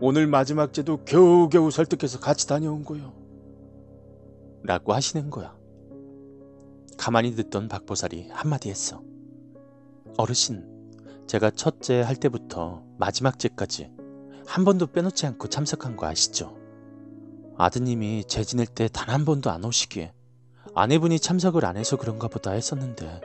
오늘 0.00 0.26
마지막 0.26 0.72
제도 0.72 1.04
겨우겨우 1.04 1.70
설득해서 1.70 2.18
같이 2.18 2.48
다녀온 2.48 2.82
거요. 2.84 3.12
라고 4.62 4.94
하시는 4.94 5.28
거야. 5.28 5.54
가만히 6.96 7.34
듣던 7.34 7.68
박보살이 7.68 8.28
한마디 8.30 8.70
했어. 8.70 9.02
어르신, 10.16 10.64
제가 11.26 11.50
첫째 11.50 12.00
할 12.02 12.16
때부터 12.16 12.82
마지막 12.98 13.38
제까지 13.38 13.90
한 14.46 14.64
번도 14.64 14.88
빼놓지 14.88 15.26
않고 15.26 15.48
참석한 15.48 15.96
거 15.96 16.06
아시죠? 16.06 16.56
아드님이 17.56 18.24
재 18.26 18.42
지낼 18.42 18.66
때 18.66 18.88
단 18.88 19.08
한 19.10 19.24
번도 19.24 19.50
안 19.50 19.64
오시기에 19.64 20.12
아내분이 20.74 21.18
참석을 21.20 21.64
안 21.64 21.76
해서 21.76 21.96
그런가 21.96 22.28
보다 22.28 22.52
했었는데 22.52 23.20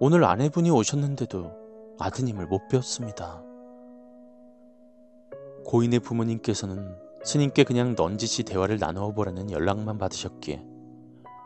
오늘 0.00 0.24
아내분이 0.24 0.70
오셨는데도 0.70 1.96
아드님을 1.98 2.46
못 2.46 2.68
배웠습니다. 2.68 3.42
고인의 5.64 6.00
부모님께서는 6.00 6.96
스님께 7.24 7.64
그냥 7.64 7.94
넌지시 7.96 8.44
대화를 8.44 8.78
나누어 8.78 9.12
보라는 9.12 9.50
연락만 9.50 9.98
받으셨기에 9.98 10.64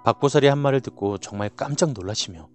박보살이 0.04 0.46
한 0.46 0.58
말을 0.58 0.80
듣고 0.80 1.18
정말 1.18 1.48
깜짝 1.50 1.92
놀라시며 1.92 2.48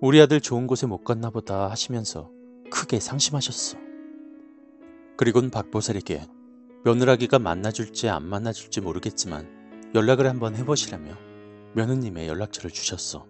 우리 0.00 0.20
아들 0.20 0.40
좋은 0.40 0.68
곳에 0.68 0.86
못 0.86 1.02
갔나 1.02 1.28
보다 1.28 1.68
하시면서 1.68 2.30
크게 2.70 3.00
상심하셨어. 3.00 3.78
그리곤 5.16 5.50
박보살에게 5.50 6.24
며느라기가 6.84 7.40
만나줄지 7.40 8.08
안 8.08 8.24
만나줄지 8.24 8.80
모르겠지만 8.80 9.90
연락을 9.96 10.28
한번 10.28 10.54
해보시라며 10.54 11.16
며느님의 11.74 12.28
연락처를 12.28 12.70
주셨어. 12.70 13.26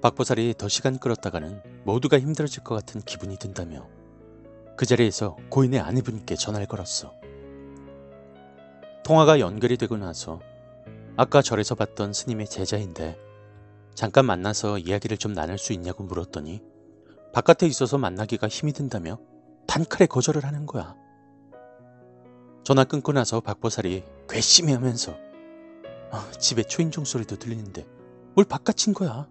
박보살이 0.00 0.54
더 0.56 0.66
시간 0.68 0.98
끌었다가는 0.98 1.60
모두가 1.84 2.18
힘들어질 2.18 2.64
것 2.64 2.74
같은 2.74 3.02
기분이 3.02 3.36
든다며 3.36 3.86
그 4.78 4.86
자리에서 4.86 5.36
고인의 5.50 5.78
아내분께 5.78 6.36
전화를 6.36 6.66
걸었어. 6.66 7.12
통화가 9.04 9.40
연결이 9.40 9.76
되고 9.76 9.98
나서 9.98 10.40
아까 11.18 11.42
절에서 11.42 11.74
봤던 11.74 12.14
스님의 12.14 12.46
제자인데 12.46 13.25
잠깐 13.96 14.26
만나서 14.26 14.76
이야기를 14.78 15.16
좀 15.16 15.32
나눌 15.32 15.56
수 15.56 15.72
있냐고 15.72 16.04
물었더니 16.04 16.62
바깥에 17.32 17.66
있어서 17.66 17.96
만나기가 17.96 18.46
힘이 18.46 18.74
든다며 18.74 19.18
단칼에 19.66 20.06
거절을 20.06 20.44
하는 20.44 20.66
거야. 20.66 20.94
전화 22.62 22.84
끊고 22.84 23.12
나서 23.12 23.40
박보살이 23.40 24.04
괘씸해 24.28 24.74
하면서 24.74 25.12
어, 26.12 26.30
집에 26.38 26.62
초인종 26.62 27.06
소리도 27.06 27.38
들리는데 27.38 27.86
뭘 28.34 28.44
바깥인 28.44 28.92
거야 28.92 29.30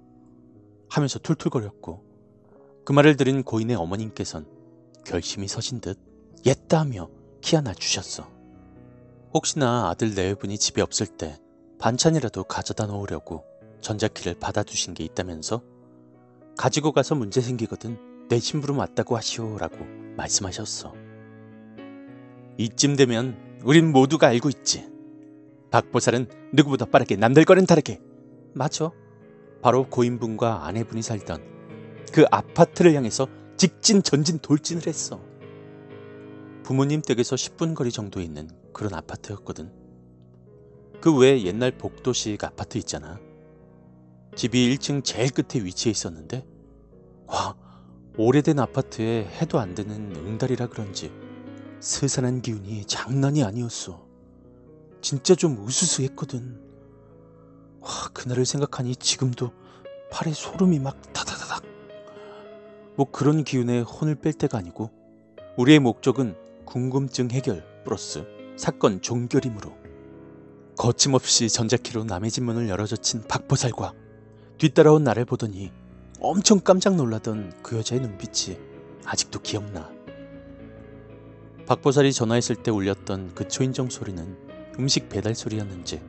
하면서 0.89 1.19
툴툴거렸고 1.19 2.03
그 2.85 2.91
말을 2.91 3.17
들은 3.17 3.43
고인의 3.43 3.75
어머님께선 3.75 4.47
결심이 5.05 5.47
서신 5.47 5.79
듯 5.79 5.99
옛다 6.43 6.79
하며 6.79 7.09
키 7.39 7.55
하나 7.55 7.71
주셨어. 7.71 8.27
혹시나 9.31 9.89
아들 9.89 10.15
내외분이 10.15 10.57
집에 10.57 10.81
없을 10.81 11.05
때 11.05 11.37
반찬이라도 11.77 12.45
가져다 12.45 12.87
놓으려고 12.87 13.43
전자키를 13.85 14.33
받아두신 14.39 14.95
게 14.95 15.03
있다면서 15.03 15.61
가지고 16.57 16.91
가서 16.91 17.13
문제 17.13 17.39
생기거든 17.39 18.27
내 18.29 18.39
심부름 18.39 18.79
왔다고 18.79 19.15
하시오라고 19.15 19.77
말씀하셨어. 20.17 20.93
이쯤 22.57 22.95
되면 22.95 23.37
우린 23.63 23.91
모두가 23.91 24.27
알고 24.27 24.49
있지. 24.49 24.89
박보살은 25.69 26.27
누구보다 26.53 26.85
빠르게 26.85 27.15
남들과는 27.15 27.67
다르게 27.67 28.01
맞죠? 28.55 28.91
바로 29.61 29.87
고인분과 29.87 30.65
아내분이 30.65 31.03
살던 31.03 31.43
그 32.11 32.25
아파트를 32.31 32.95
향해서 32.95 33.27
직진 33.55 34.01
전진 34.01 34.39
돌진을 34.39 34.87
했어. 34.87 35.21
부모님 36.63 37.01
댁에서 37.01 37.35
10분 37.35 37.75
거리 37.75 37.91
정도에 37.91 38.23
있는 38.23 38.49
그런 38.73 38.95
아파트였거든. 38.95 39.71
그 41.01 41.15
외에 41.15 41.43
옛날 41.43 41.71
복도식 41.77 42.43
아파트 42.43 42.79
있잖아. 42.79 43.19
집이 44.35 44.75
1층 44.75 45.03
제일 45.03 45.31
끝에 45.31 45.63
위치해 45.63 45.91
있었는데 45.91 46.45
와 47.27 47.55
오래된 48.17 48.59
아파트에 48.59 49.25
해도 49.41 49.59
안 49.59 49.75
되는 49.75 50.13
응달이라 50.15 50.67
그런지 50.67 51.11
스산한 51.79 52.41
기운이 52.41 52.85
장난이 52.85 53.43
아니었어. 53.43 54.05
진짜 55.01 55.35
좀 55.35 55.65
으스스했거든. 55.65 56.59
와 57.79 57.89
그날을 58.13 58.45
생각하니 58.45 58.95
지금도 58.95 59.51
팔에 60.11 60.33
소름이 60.33 60.79
막 60.79 61.01
다다다닥. 61.13 61.63
뭐 62.95 63.09
그런 63.11 63.43
기운에 63.43 63.81
혼을 63.81 64.15
뺄 64.15 64.33
때가 64.33 64.57
아니고 64.57 64.89
우리의 65.57 65.79
목적은 65.79 66.35
궁금증 66.65 67.31
해결 67.31 67.63
플러스 67.85 68.25
사건 68.57 69.01
종결이므로 69.01 69.73
거침없이 70.77 71.47
전자키로 71.49 72.03
남의 72.03 72.31
집 72.31 72.43
문을 72.43 72.67
열어젖힌 72.67 73.23
박보살과 73.27 74.04
뒤따라온 74.57 75.03
나를 75.03 75.25
보더니 75.25 75.71
엄청 76.21 76.61
깜짝 76.61 76.95
놀라던 76.95 77.51
그 77.61 77.77
여자의 77.77 78.01
눈빛이 78.01 78.57
아직도 79.03 79.41
기억나. 79.41 79.91
박보살이 81.65 82.13
전화했을 82.13 82.55
때 82.55 82.71
울렸던 82.71 83.35
그 83.35 83.47
초인종 83.47 83.89
소리는 83.89 84.37
음식 84.79 85.09
배달 85.09 85.35
소리였는지 85.35 86.01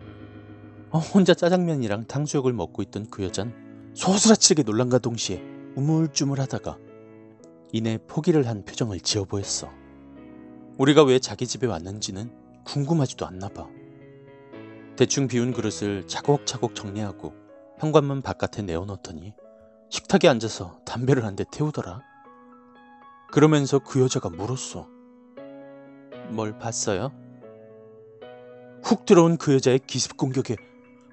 어, 0.91 0.99
혼자 0.99 1.35
짜장면이랑 1.35 2.07
탕수육을 2.07 2.53
먹고 2.53 2.83
있던 2.83 3.11
그 3.11 3.25
여잔 3.25 3.53
소스라치게 3.95 4.63
놀란과 4.63 4.99
동시에 4.99 5.43
우물쭈물하다가 5.75 6.79
이내 7.73 7.99
포기를 8.07 8.47
한 8.47 8.65
표정을 8.65 9.01
지어 9.01 9.25
보였어. 9.25 9.71
우리가 10.79 11.03
왜 11.03 11.19
자기 11.19 11.47
집에 11.47 11.67
왔는지는 11.67 12.31
궁금하지도 12.65 13.27
않나 13.27 13.49
봐. 13.49 13.67
대충 14.97 15.27
비운 15.27 15.53
그릇을 15.53 16.07
차곡차곡 16.07 16.75
정리하고 16.75 17.46
현관문 17.79 18.23
바깥에 18.23 18.63
내어놓더니 18.63 19.35
식탁에 19.91 20.29
앉아서 20.29 20.81
담배를 20.85 21.25
한 21.25 21.37
대 21.37 21.45
태우더라. 21.51 22.01
그러면서 23.31 23.79
그 23.79 24.01
여자가 24.01 24.31
물었어. 24.31 24.89
뭘 26.31 26.59
봤어요? 26.59 27.13
훅 28.83 29.05
들어온 29.05 29.37
그 29.37 29.55
여자의 29.55 29.81
기습 29.87 30.17
공격에 30.17 30.57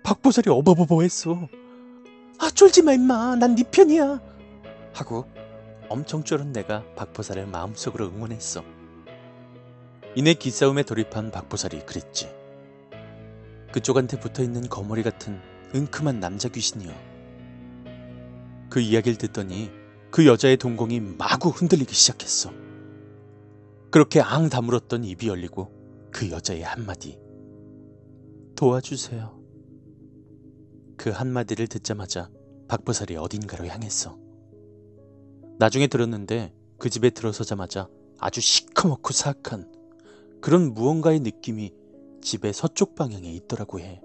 박보살이 0.04 0.50
어버버버했어. 0.50 1.48
아 2.40 2.50
쫄지 2.50 2.82
마 2.84 2.94
임마 2.94 3.36
난 3.36 3.56
네 3.56 3.64
편이야 3.70 4.22
하고 4.94 5.26
엄청 5.90 6.24
쫄은 6.24 6.52
내가 6.54 6.84
박보살을 6.96 7.46
마음속으로 7.48 8.08
응원했어. 8.08 8.64
이내 10.16 10.34
기싸움에 10.34 10.84
돌입한 10.84 11.32
박보살이 11.32 11.86
그랬지. 11.86 12.30
그쪽한테 13.72 14.20
붙어있는 14.20 14.70
거머리 14.70 15.04
같은 15.04 15.42
은큼한 15.76 16.20
남자 16.20 16.50
귀신이여. 16.50 16.94
그 18.70 18.80
이야기를 18.80 19.18
듣더니 19.18 19.72
그 20.12 20.26
여자의 20.26 20.58
동공이 20.58 21.00
마구 21.00 21.50
흔들리기 21.50 21.94
시작했어. 21.94 22.52
그렇게 23.90 24.22
앙 24.22 24.50
다물었던 24.50 25.04
입이 25.04 25.28
열리고 25.28 26.10
그 26.12 26.30
여자의 26.30 26.62
한마디. 26.64 27.20
도와주세요. 28.56 29.40
그 30.98 31.10
한마디를 31.10 31.68
듣자마자 31.68 32.30
박보살이 32.68 33.16
어딘가로 33.18 33.68
향했어. 33.68 34.18
나중에 35.58 35.88
들었는데 35.88 36.54
그 36.78 36.90
집에 36.90 37.10
들어서자마자 37.10 37.88
아주 38.20 38.42
시커멓고 38.42 39.12
사악한 39.12 39.72
그런 40.42 40.74
무언가의 40.74 41.20
느낌이 41.20 41.74
집의 42.22 42.54
서쪽 42.54 42.96
방향에 42.96 43.32
있더라고 43.32 43.80
해. 43.80 44.02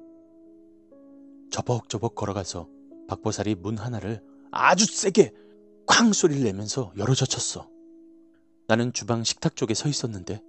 저벅저벅 1.50 2.14
걸어가서 2.14 2.68
박보살이 3.08 3.54
문 3.54 3.78
하나를 3.78 4.22
아주 4.50 4.86
세게 4.86 5.32
쾅 5.86 6.12
소리를 6.12 6.44
내면서 6.44 6.92
열어젖혔어. 6.96 7.68
나는 8.66 8.92
주방 8.92 9.24
식탁 9.24 9.56
쪽에 9.56 9.74
서 9.74 9.88
있었는데 9.88 10.42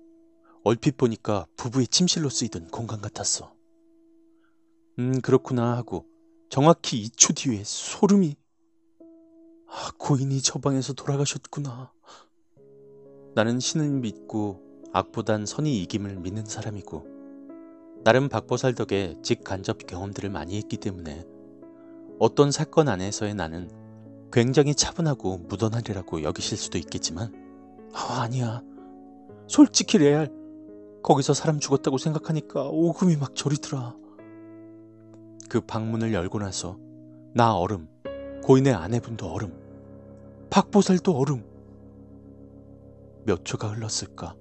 얼핏 0.63 0.97
보니까 0.97 1.47
부부의 1.55 1.87
침실로 1.87 2.29
쓰이던 2.29 2.67
공간 2.67 2.99
같았어. 2.99 3.53
음, 4.99 5.21
그렇구나 5.21 5.77
하고 5.77 6.05
정확히 6.49 7.09
2초 7.09 7.35
뒤에 7.35 7.63
소름이 7.63 8.35
아, 9.67 9.91
고인이 9.97 10.41
저 10.41 10.59
방에서 10.59 10.93
돌아가셨구나. 10.93 11.93
나는 13.35 13.59
신을 13.59 13.89
믿고 14.01 14.61
악보단 14.91 15.45
선이 15.45 15.81
이김을 15.83 16.17
믿는 16.17 16.45
사람이고 16.45 17.18
나름 18.03 18.29
박보살 18.29 18.75
덕에 18.75 19.15
직간접 19.21 19.85
경험들을 19.85 20.29
많이 20.29 20.57
했기 20.57 20.77
때문에 20.77 21.25
어떤 22.19 22.51
사건 22.51 22.87
안에서의 22.87 23.35
나는 23.35 23.69
굉장히 24.31 24.75
차분하고 24.75 25.39
무던하리라고 25.49 26.23
여기실 26.23 26.57
수도 26.57 26.77
있겠지만 26.77 27.33
아, 27.93 28.21
아니야. 28.21 28.61
솔직히 29.47 29.97
레알 29.97 30.31
거기서 31.01 31.33
사람 31.33 31.59
죽었다고 31.59 31.97
생각하니까 31.97 32.67
오금이 32.67 33.15
막 33.17 33.35
저리더라. 33.35 33.95
그 35.49 35.61
방문을 35.61 36.13
열고 36.13 36.39
나서 36.39 36.77
나 37.33 37.55
얼음, 37.55 37.87
고인의 38.43 38.73
아내분도 38.73 39.27
얼음, 39.27 39.53
박보살도 40.49 41.17
얼음. 41.17 41.43
몇 43.25 43.43
초가 43.43 43.69
흘렀을까? 43.69 44.35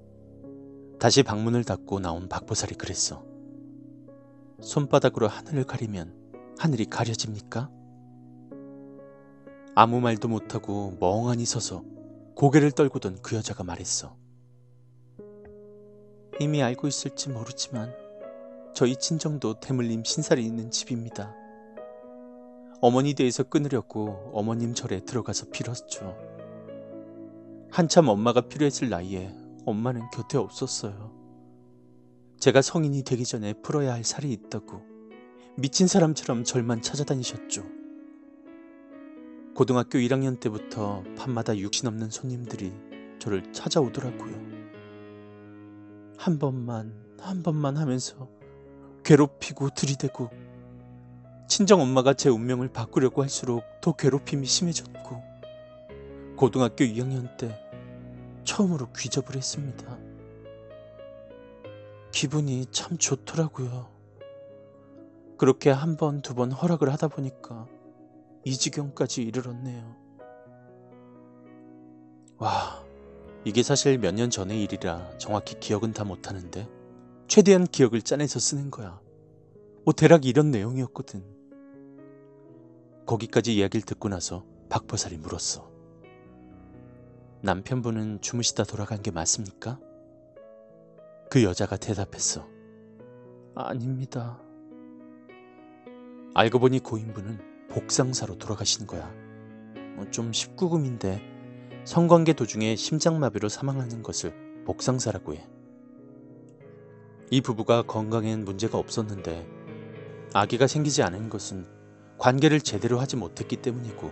다시 0.99 1.23
방문을 1.23 1.65
닫고 1.65 2.01
나온 2.01 2.29
박보살이 2.29 2.75
그랬어. 2.75 3.25
손바닥으로 4.61 5.29
하늘을 5.29 5.65
가리면 5.65 6.15
하늘이 6.59 6.87
가려집니까? 6.87 7.71
아무 9.75 10.01
말도 10.01 10.27
못하고 10.27 10.97
멍하니 10.99 11.45
서서 11.45 11.85
고개를 12.35 12.73
떨구던 12.73 13.23
그 13.23 13.37
여자가 13.37 13.63
말했어. 13.63 14.17
이미 16.41 16.63
알고 16.63 16.89
있을지 16.89 17.29
모르지만 17.29 17.95
저희 18.75 18.97
친정도 18.97 19.61
대물림 19.61 20.03
신살이 20.05 20.45
있는 20.45 20.71
집입니다. 20.71 21.35
어머니 22.81 23.15
대에서 23.15 23.45
끊으려고 23.45 24.31
어머님 24.33 24.75
절에 24.75 25.01
들어가서 25.05 25.47
빌었죠. 25.51 26.17
한참 27.71 28.09
엄마가 28.09 28.43
필요했을 28.43 28.89
나이에 28.89 29.35
엄마는 29.67 30.11
곁에 30.13 30.39
없었어요. 30.39 31.18
제가 32.39 32.63
성인이 32.63 33.03
되기 33.03 33.25
전에 33.25 33.53
풀어야 33.53 33.93
할 33.93 34.05
살이 34.05 34.31
있다고 34.33 34.81
미친 35.57 35.89
사람처럼 35.89 36.45
절만 36.45 36.83
찾아다니셨죠. 36.83 37.65
고등학교 39.57 39.99
1학년 39.99 40.39
때부터 40.39 41.03
밤마다 41.17 41.59
육신 41.59 41.89
없는 41.89 42.11
손님들이 42.11 42.73
저를 43.19 43.53
찾아오더라고요. 43.53 44.37
한 46.17 46.39
번만, 46.39 46.95
한 47.19 47.43
번만 47.43 47.77
하면서 47.77 48.29
괴롭히고 49.05 49.71
들이대고 49.71 50.31
친정 51.49 51.81
엄마가 51.81 52.15
제 52.15 52.29
운명을 52.29 52.69
바꾸려고 52.69 53.23
할수록 53.23 53.65
더 53.81 53.97
괴롭힘이 53.97 54.47
심해졌고 54.47 55.23
고등학교 56.37 56.85
2학년 56.85 57.37
때 57.37 57.59
처음으로 58.45 58.93
귀접을 58.93 59.35
했습니다. 59.35 60.08
기분이 62.13 62.67
참 62.71 62.97
좋더라고요. 62.99 63.89
그렇게 65.37 65.71
한 65.71 65.97
번, 65.97 66.21
두 66.23 66.35
번 66.35 66.51
허락을 66.53 66.93
하다 66.93 67.09
보니까 67.09 67.67
이 68.45 68.53
지경까지 68.57 69.23
이르렀네요. 69.23 69.97
와, 72.39 72.85
이게 73.45 73.63
사실 73.63 73.99
몇 73.99 74.15
년 74.15 74.31
전의 74.31 74.63
일이라 74.63 75.19
정확히 75.19 75.59
기억은 75.59 75.93
다 75.93 76.05
못하는데 76.05 76.69
최대한 77.29 77.67
기억을 77.67 78.03
짜내서 78.03 78.39
쓰는 78.41 78.71
거야. 78.71 79.01
뭐 79.85 79.95
대략 79.95 80.25
이런 80.25 80.51
내용이었거든. 80.51 81.25
거기까지 83.07 83.55
이야기를 83.57 83.85
듣고 83.87 84.09
나서 84.09 84.45
박보살이 84.69 85.17
물었어. 85.19 85.71
남편분은 87.43 88.21
주무시다 88.21 88.65
돌아간 88.65 89.03
게 89.03 89.11
맞습니까? 89.11 89.79
그 91.31 91.43
여자가 91.43 91.77
대답했어. 91.77 92.49
아닙니다. 93.55 94.41
알고 96.35 96.59
보니 96.59 96.79
고인분은 96.79 97.69
복상사로 97.69 98.39
돌아가신 98.39 98.87
거야. 98.87 99.13
어, 99.99 100.05
좀 100.11 100.31
19금인데 100.31 101.21
성관계 101.85 102.33
도중에 102.33 102.77
심장마비로 102.77 103.49
사망하는 103.51 104.03
것을 104.03 104.33
복상사라고 104.65 105.35
해. 105.35 105.47
이 107.31 107.43
부부가 107.43 107.83
건강엔 107.83 108.47
문제가 108.47 108.79
없었는데 108.79 109.47
아기가 110.33 110.67
생기지 110.67 111.03
않은 111.03 111.29
것은 111.29 111.67
관계를 112.17 112.61
제대로 112.61 112.99
하지 113.01 113.17
못했기 113.17 113.57
때문이고 113.57 114.11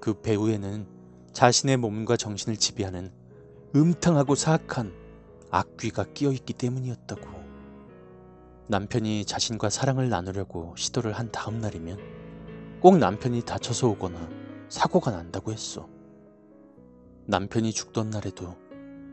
그 0.00 0.20
배후에는 0.20 0.86
자신의 1.32 1.76
몸과 1.78 2.16
정신을 2.16 2.56
지배하는 2.56 3.10
음탕하고 3.74 4.36
사악한 4.36 5.03
악귀가 5.54 6.06
끼어 6.14 6.32
있기 6.32 6.52
때문이었다고. 6.52 7.22
남편이 8.66 9.24
자신과 9.24 9.70
사랑을 9.70 10.08
나누려고 10.08 10.74
시도를 10.76 11.12
한 11.12 11.30
다음 11.30 11.60
날이면 11.60 12.80
꼭 12.80 12.98
남편이 12.98 13.42
다쳐서 13.42 13.88
오거나 13.90 14.28
사고가 14.68 15.12
난다고 15.12 15.52
했어. 15.52 15.88
남편이 17.26 17.72
죽던 17.72 18.10
날에도 18.10 18.56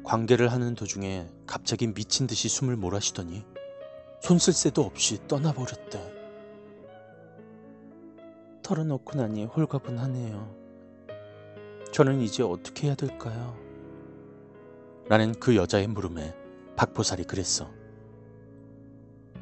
관계를 0.03 0.51
하는 0.51 0.73
도중에 0.73 1.29
갑자기 1.45 1.85
미친 1.85 2.25
듯이 2.25 2.49
숨을 2.49 2.75
몰아쉬더니 2.75 3.45
손쓸 4.21 4.53
새도 4.53 4.81
없이 4.81 5.19
떠나버렸대. 5.27 6.21
털어놓고 8.63 9.15
나니 9.15 9.45
홀가분하네요. 9.45 10.55
저는 11.91 12.21
이제 12.21 12.41
어떻게 12.41 12.87
해야 12.87 12.95
될까요? 12.95 13.70
라는 15.11 15.33
그 15.33 15.57
여자의 15.57 15.87
물음에 15.87 16.33
박보살이 16.77 17.25
그랬어. 17.25 17.69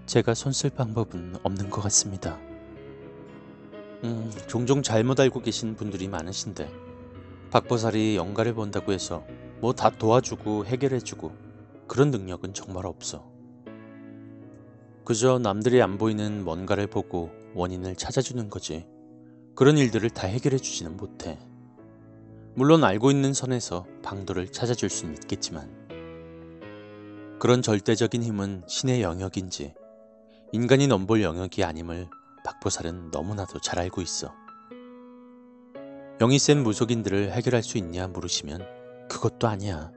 제가 0.07 0.33
손 0.33 0.51
쓸 0.51 0.71
방법은 0.71 1.35
없는 1.43 1.69
것 1.69 1.81
같습니다. 1.81 2.39
음, 4.03 4.31
종종 4.47 4.81
잘못 4.81 5.19
알고 5.19 5.41
계신 5.43 5.75
분들이 5.75 6.07
많으신데 6.07 6.71
박보살이 7.51 8.15
영가를 8.15 8.55
본다고 8.55 8.93
해서 8.93 9.23
뭐 9.59 9.73
다 9.73 9.91
도와주고 9.91 10.65
해결해주고 10.65 11.33
그런 11.87 12.09
능력은 12.09 12.55
정말 12.55 12.87
없어. 12.87 13.31
그저 15.05 15.37
남들이 15.37 15.83
안 15.83 15.99
보이는 15.99 16.43
뭔가를 16.43 16.87
보고 16.87 17.29
원인을 17.53 17.95
찾아주는 17.95 18.49
거지. 18.49 18.87
그런 19.53 19.77
일들을 19.77 20.09
다 20.09 20.25
해결해주지는 20.25 20.97
못해. 20.97 21.37
물론 22.55 22.83
알고 22.83 23.11
있는 23.11 23.33
선에서 23.33 23.85
방도를 24.03 24.51
찾아줄 24.51 24.89
수는 24.89 25.13
있겠지만 25.13 25.69
그런 27.39 27.61
절대적인 27.61 28.21
힘은 28.23 28.63
신의 28.67 29.01
영역인지 29.01 29.73
인간이 30.51 30.87
넘볼 30.87 31.21
영역이 31.21 31.63
아님을 31.63 32.07
박보살은 32.43 33.11
너무나도 33.11 33.59
잘 33.59 33.79
알고 33.79 34.01
있어. 34.01 34.33
영이 36.19 36.37
센 36.39 36.63
무속인들을 36.63 37.31
해결할 37.31 37.63
수 37.63 37.77
있냐 37.77 38.07
물으시면 38.07 38.65
그것도 39.09 39.47
아니야. 39.47 39.91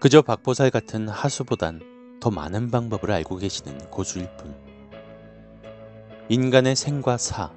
그저 0.00 0.22
박보살 0.22 0.70
같은 0.70 1.08
하수보단 1.08 2.18
더 2.20 2.30
많은 2.30 2.70
방법을 2.70 3.10
알고 3.10 3.36
계시는 3.36 3.90
고수일 3.90 4.28
뿐. 4.36 4.54
인간의 6.28 6.76
생과 6.76 7.18
사, 7.18 7.52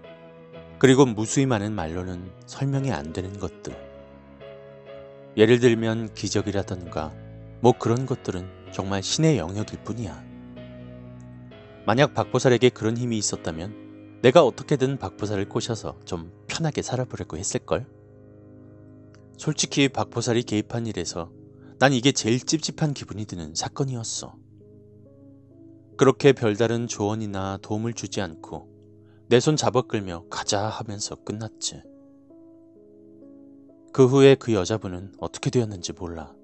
그리고 0.80 1.06
무수히 1.06 1.46
많은 1.46 1.74
말로는 1.74 2.32
설명이 2.46 2.92
안 2.94 3.12
되는 3.12 3.38
것들. 3.38 3.76
예를 5.36 5.60
들면 5.60 6.14
기적이라던가 6.14 7.14
뭐 7.60 7.74
그런 7.78 8.06
것들은 8.06 8.72
정말 8.72 9.04
신의 9.04 9.38
영역일 9.38 9.84
뿐이야. 9.84 10.24
만약 11.86 12.14
박보살에게 12.14 12.70
그런 12.70 12.96
힘이 12.96 13.18
있었다면 13.18 14.20
내가 14.22 14.44
어떻게든 14.46 14.98
박보살을 14.98 15.50
꼬셔서 15.50 16.00
좀 16.06 16.32
편하게 16.48 16.82
살아보려고 16.82 17.36
했을걸? 17.36 17.86
솔직히 19.38 19.90
박보살이 19.90 20.44
개입한 20.44 20.88
일에서 20.88 21.30
난 21.78 21.92
이게 21.92 22.14
제일 22.14 22.40
찝찝한 22.40 22.94
기분이 22.94 23.26
드는 23.26 23.54
사건이었어. 23.54 24.34
그렇게 25.98 26.32
별다른 26.32 26.88
조언이나 26.88 27.58
도움을 27.62 27.94
주지 27.94 28.22
않고 28.22 28.79
내 29.30 29.40
손 29.40 29.56
잡아 29.56 29.84
끌며 29.84 30.26
가자 30.32 30.68
하면서 30.68 31.14
끝났지. 31.14 31.84
그 33.94 34.08
후에 34.08 34.34
그 34.34 34.54
여자분은 34.56 35.14
어떻게 35.20 35.52
되었는지 35.52 35.94
몰라. 35.94 36.36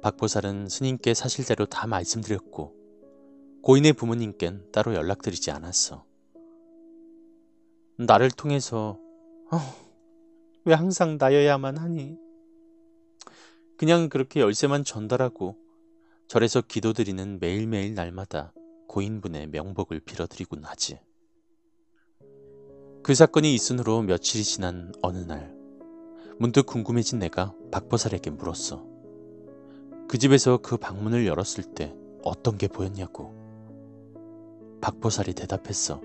박보살은 0.00 0.70
스님께 0.70 1.12
사실대로 1.12 1.66
다 1.66 1.86
말씀드렸고 1.86 2.74
고인의 3.60 3.92
부모님께는 3.92 4.72
따로 4.72 4.94
연락드리지 4.94 5.50
않았어. 5.50 6.06
나를 7.98 8.30
통해서 8.30 8.98
어, 9.52 9.58
왜 10.64 10.72
항상 10.72 11.18
나여야만 11.20 11.76
하니? 11.76 12.16
그냥 13.76 14.08
그렇게 14.08 14.40
열쇠만 14.40 14.84
전달하고 14.84 15.58
절에서 16.26 16.62
기도드리는 16.62 17.38
매일매일 17.38 17.92
날마다 17.92 18.54
고인분의 18.88 19.48
명복을 19.48 20.00
빌어드리곤 20.00 20.64
하지. 20.64 21.00
그 23.02 23.14
사건이 23.14 23.54
있은 23.54 23.78
후로 23.78 24.02
며칠이 24.02 24.44
지난 24.44 24.92
어느 25.02 25.18
날 25.18 25.54
문득 26.38 26.66
궁금해진 26.66 27.18
내가 27.18 27.54
박보살에게 27.70 28.30
물었어. 28.30 28.84
그 30.08 30.18
집에서 30.18 30.58
그 30.58 30.76
방문을 30.76 31.26
열었을 31.26 31.64
때 31.64 31.94
어떤 32.22 32.58
게 32.58 32.66
보였냐고. 32.68 33.34
박보살이 34.80 35.34
대답했어. 35.34 36.00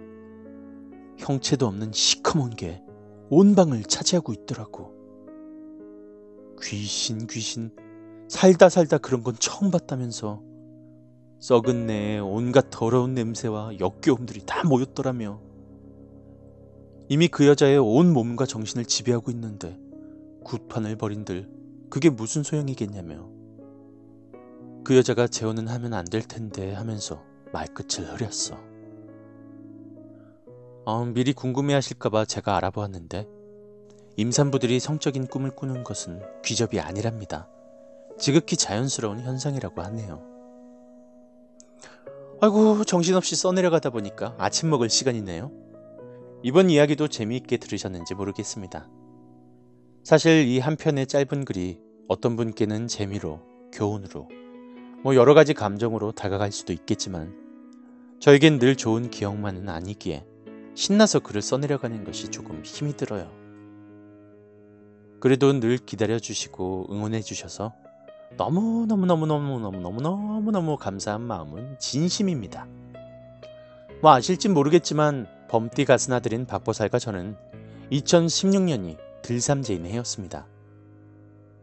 형체도 1.17 1.65
없는 1.67 1.91
시커먼 1.93 2.51
게 2.51 2.86
온 3.29 3.55
방을 3.55 3.84
차지하고 3.84 4.34
있더라고. 4.34 4.93
귀신, 6.62 7.25
귀신. 7.27 7.71
살다 8.27 8.69
살다 8.69 8.97
그런 8.99 9.23
건 9.23 9.36
처음 9.39 9.71
봤다면서. 9.71 10.41
썩은 11.39 11.88
내에 11.88 12.19
온갖 12.19 12.69
더러운 12.69 13.13
냄새와 13.13 13.79
역겨움들이 13.79 14.43
다 14.45 14.63
모였더라며. 14.67 15.41
이미 17.08 17.28
그 17.28 17.46
여자의 17.48 17.78
온 17.78 18.12
몸과 18.13 18.46
정신을 18.46 18.86
지배하고 18.86 19.32
있는데 19.32 19.78
굿판을 20.44 20.96
벌인들 20.96 21.50
그게 21.89 22.10
무슨 22.10 22.44
소용이겠냐며. 22.44 23.30
그 24.84 24.96
여자가 24.98 25.28
재혼은 25.28 25.68
하면 25.68 25.94
안 25.94 26.06
될 26.06 26.22
텐데 26.22 26.74
하면서 26.74 27.24
말끝을 27.54 28.06
흐렸어. 28.13 28.58
어, 30.86 31.06
미리 31.06 31.34
궁금해하실까봐 31.34 32.26
제가 32.26 32.56
알아보았는데 32.58 33.28
임산부들이 34.18 34.80
성적인 34.80 35.28
꿈을 35.28 35.52
꾸는 35.52 35.84
것은 35.84 36.22
귀접이 36.44 36.80
아니랍니다. 36.80 37.48
지극히 38.18 38.56
자연스러운 38.56 39.20
현상이라고 39.20 39.82
하네요. 39.82 40.22
아이고 42.41 42.84
정신없이 42.84 43.36
써내려가다 43.36 43.89
보니까 43.89 44.36
아침 44.38 44.70
먹을 44.70 44.89
시간이네요. 44.89 45.64
이번 46.43 46.69
이야기도 46.69 47.08
재미있게 47.08 47.58
들으셨는지 47.58 48.13
모르겠습니다. 48.13 48.88
사실 50.04 50.45
이 50.48 50.60
한 50.60 50.76
편의 50.76 51.08
짧은 51.08 51.45
글이 51.45 51.80
어떤 52.08 52.36
분께는 52.36 52.88
재미로, 52.88 53.41
교훈으로, 53.74 54.30
뭐 55.04 55.15
여러 55.15 55.34
가지 55.34 55.56
감정으로 55.56 56.12
다가갈 56.12 56.52
수도 56.52 56.71
있겠지만 56.74 57.34
저에겐 58.19 58.60
늘 58.60 58.76
좋은 58.76 59.10
기억만은 59.10 59.69
아니기에 59.69 60.24
신나서 60.76 61.21
글을 61.21 61.41
써내려가는 61.41 62.04
것이 62.04 62.28
조금 62.30 62.62
힘이 62.63 62.95
들어요. 62.95 63.32
그래도 65.19 65.60
늘 65.60 65.78
기다려주시고 65.78 66.89
응원해주셔서 66.91 67.74
너무너무너무너무너무너무너무너무 68.38 70.78
감사한 70.78 71.21
마음은 71.21 71.80
진심입니다. 71.80 72.67
뭐 74.02 74.12
아실진 74.12 74.54
모르겠지만 74.54 75.28
범띠 75.49 75.86
가 75.86 75.97
스나들인 75.97 76.45
박보살과 76.45 76.99
저는 76.99 77.36
2016년이 77.91 78.97
들삼재인 79.21 79.86
해였습니다. 79.86 80.47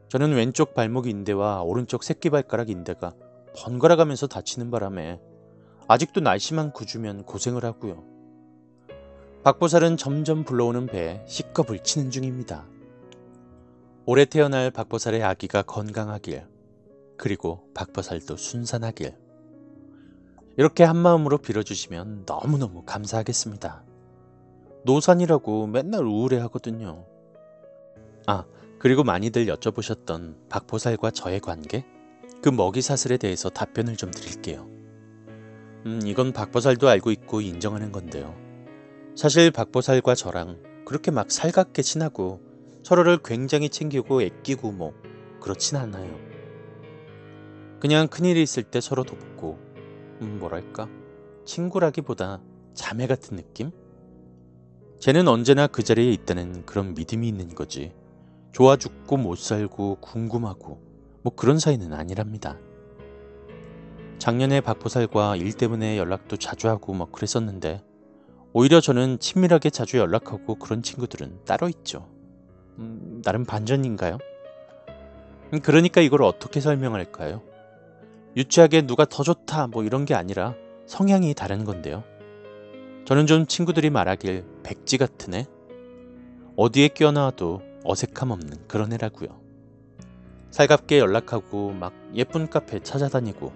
저는 0.08 0.34
왼쪽 0.34 0.74
발목 0.74 1.06
인대와 1.06 1.62
오른쪽 1.62 2.04
새끼발가락 2.04 2.70
인대가 2.70 3.14
번갈아 3.56 3.96
가면서 3.96 4.26
다치는 4.26 4.70
바람에 4.70 5.20
아직도 5.88 6.20
날씨만 6.20 6.72
구주면 6.72 7.24
고생을 7.24 7.64
하고요. 7.64 8.04
박보살은 9.44 9.96
점점 9.96 10.44
불러오는 10.44 10.86
배에 10.86 11.22
시겁을 11.26 11.80
치는 11.80 12.10
중입니다. 12.10 12.66
올해 14.06 14.24
태어날 14.24 14.70
박보살의 14.70 15.22
아기가 15.22 15.62
건강하길, 15.62 16.46
그리고 17.16 17.68
박보살도 17.74 18.36
순산하길. 18.36 19.21
이렇게 20.56 20.84
한마음으로 20.84 21.38
빌어주시면 21.38 22.24
너무너무 22.26 22.82
감사하겠습니다. 22.84 23.84
노산이라고 24.84 25.66
맨날 25.66 26.04
우울해 26.04 26.38
하거든요. 26.40 27.04
아, 28.26 28.44
그리고 28.78 29.04
많이들 29.04 29.46
여쭤보셨던 29.46 30.48
박보살과 30.48 31.12
저의 31.12 31.40
관계? 31.40 31.86
그 32.42 32.48
먹이 32.48 32.82
사슬에 32.82 33.16
대해서 33.16 33.48
답변을 33.48 33.96
좀 33.96 34.10
드릴게요. 34.10 34.68
음, 35.86 36.00
이건 36.04 36.32
박보살도 36.32 36.88
알고 36.88 37.12
있고 37.12 37.40
인정하는 37.40 37.92
건데요. 37.92 38.34
사실 39.16 39.50
박보살과 39.50 40.14
저랑 40.14 40.58
그렇게 40.84 41.10
막 41.10 41.30
살갑게 41.30 41.82
친하고 41.82 42.40
서로를 42.82 43.18
굉장히 43.24 43.68
챙기고 43.68 44.22
애끼고 44.22 44.72
뭐 44.72 44.92
그렇진 45.40 45.76
않아요. 45.76 46.18
그냥 47.80 48.08
큰일이 48.08 48.42
있을 48.42 48.64
때 48.64 48.80
서로 48.80 49.04
돕고 49.04 49.58
음, 50.22 50.38
뭐랄까 50.38 50.88
친구라기보다 51.44 52.40
자매 52.74 53.06
같은 53.06 53.36
느낌? 53.36 53.72
쟤는 55.00 55.26
언제나 55.26 55.66
그 55.66 55.82
자리에 55.82 56.12
있다는 56.12 56.64
그런 56.64 56.94
믿음이 56.94 57.26
있는 57.26 57.54
거지. 57.54 57.92
좋아 58.52 58.76
죽고 58.76 59.16
못 59.16 59.36
살고 59.36 59.96
궁금하고 59.96 60.80
뭐 61.22 61.34
그런 61.34 61.58
사이는 61.58 61.92
아니랍니다. 61.92 62.58
작년에 64.18 64.60
박보살과 64.60 65.36
일 65.36 65.52
때문에 65.52 65.98
연락도 65.98 66.36
자주 66.36 66.68
하고 66.68 66.94
뭐 66.94 67.10
그랬었는데 67.10 67.82
오히려 68.52 68.80
저는 68.80 69.18
친밀하게 69.18 69.70
자주 69.70 69.96
연락하고 69.96 70.54
그런 70.56 70.82
친구들은 70.82 71.40
따로 71.44 71.68
있죠. 71.68 72.08
음, 72.78 73.20
나름 73.24 73.44
반전인가요? 73.44 74.18
음, 75.52 75.60
그러니까 75.60 76.00
이걸 76.00 76.22
어떻게 76.22 76.60
설명할까요? 76.60 77.42
유치하게 78.36 78.82
누가 78.82 79.04
더 79.04 79.22
좋다 79.22 79.66
뭐 79.66 79.84
이런 79.84 80.04
게 80.04 80.14
아니라 80.14 80.54
성향이 80.86 81.34
다른 81.34 81.64
건데요. 81.64 82.02
저는 83.04 83.26
좀 83.26 83.46
친구들이 83.46 83.90
말하길 83.90 84.44
백지 84.62 84.96
같은 84.96 85.34
애? 85.34 85.46
어디에 86.56 86.88
껴나와도 86.88 87.62
어색함 87.84 88.30
없는 88.30 88.68
그런 88.68 88.92
애라고요. 88.92 89.40
살갑게 90.50 90.98
연락하고 90.98 91.72
막 91.72 91.92
예쁜 92.14 92.48
카페 92.48 92.80
찾아다니고 92.80 93.52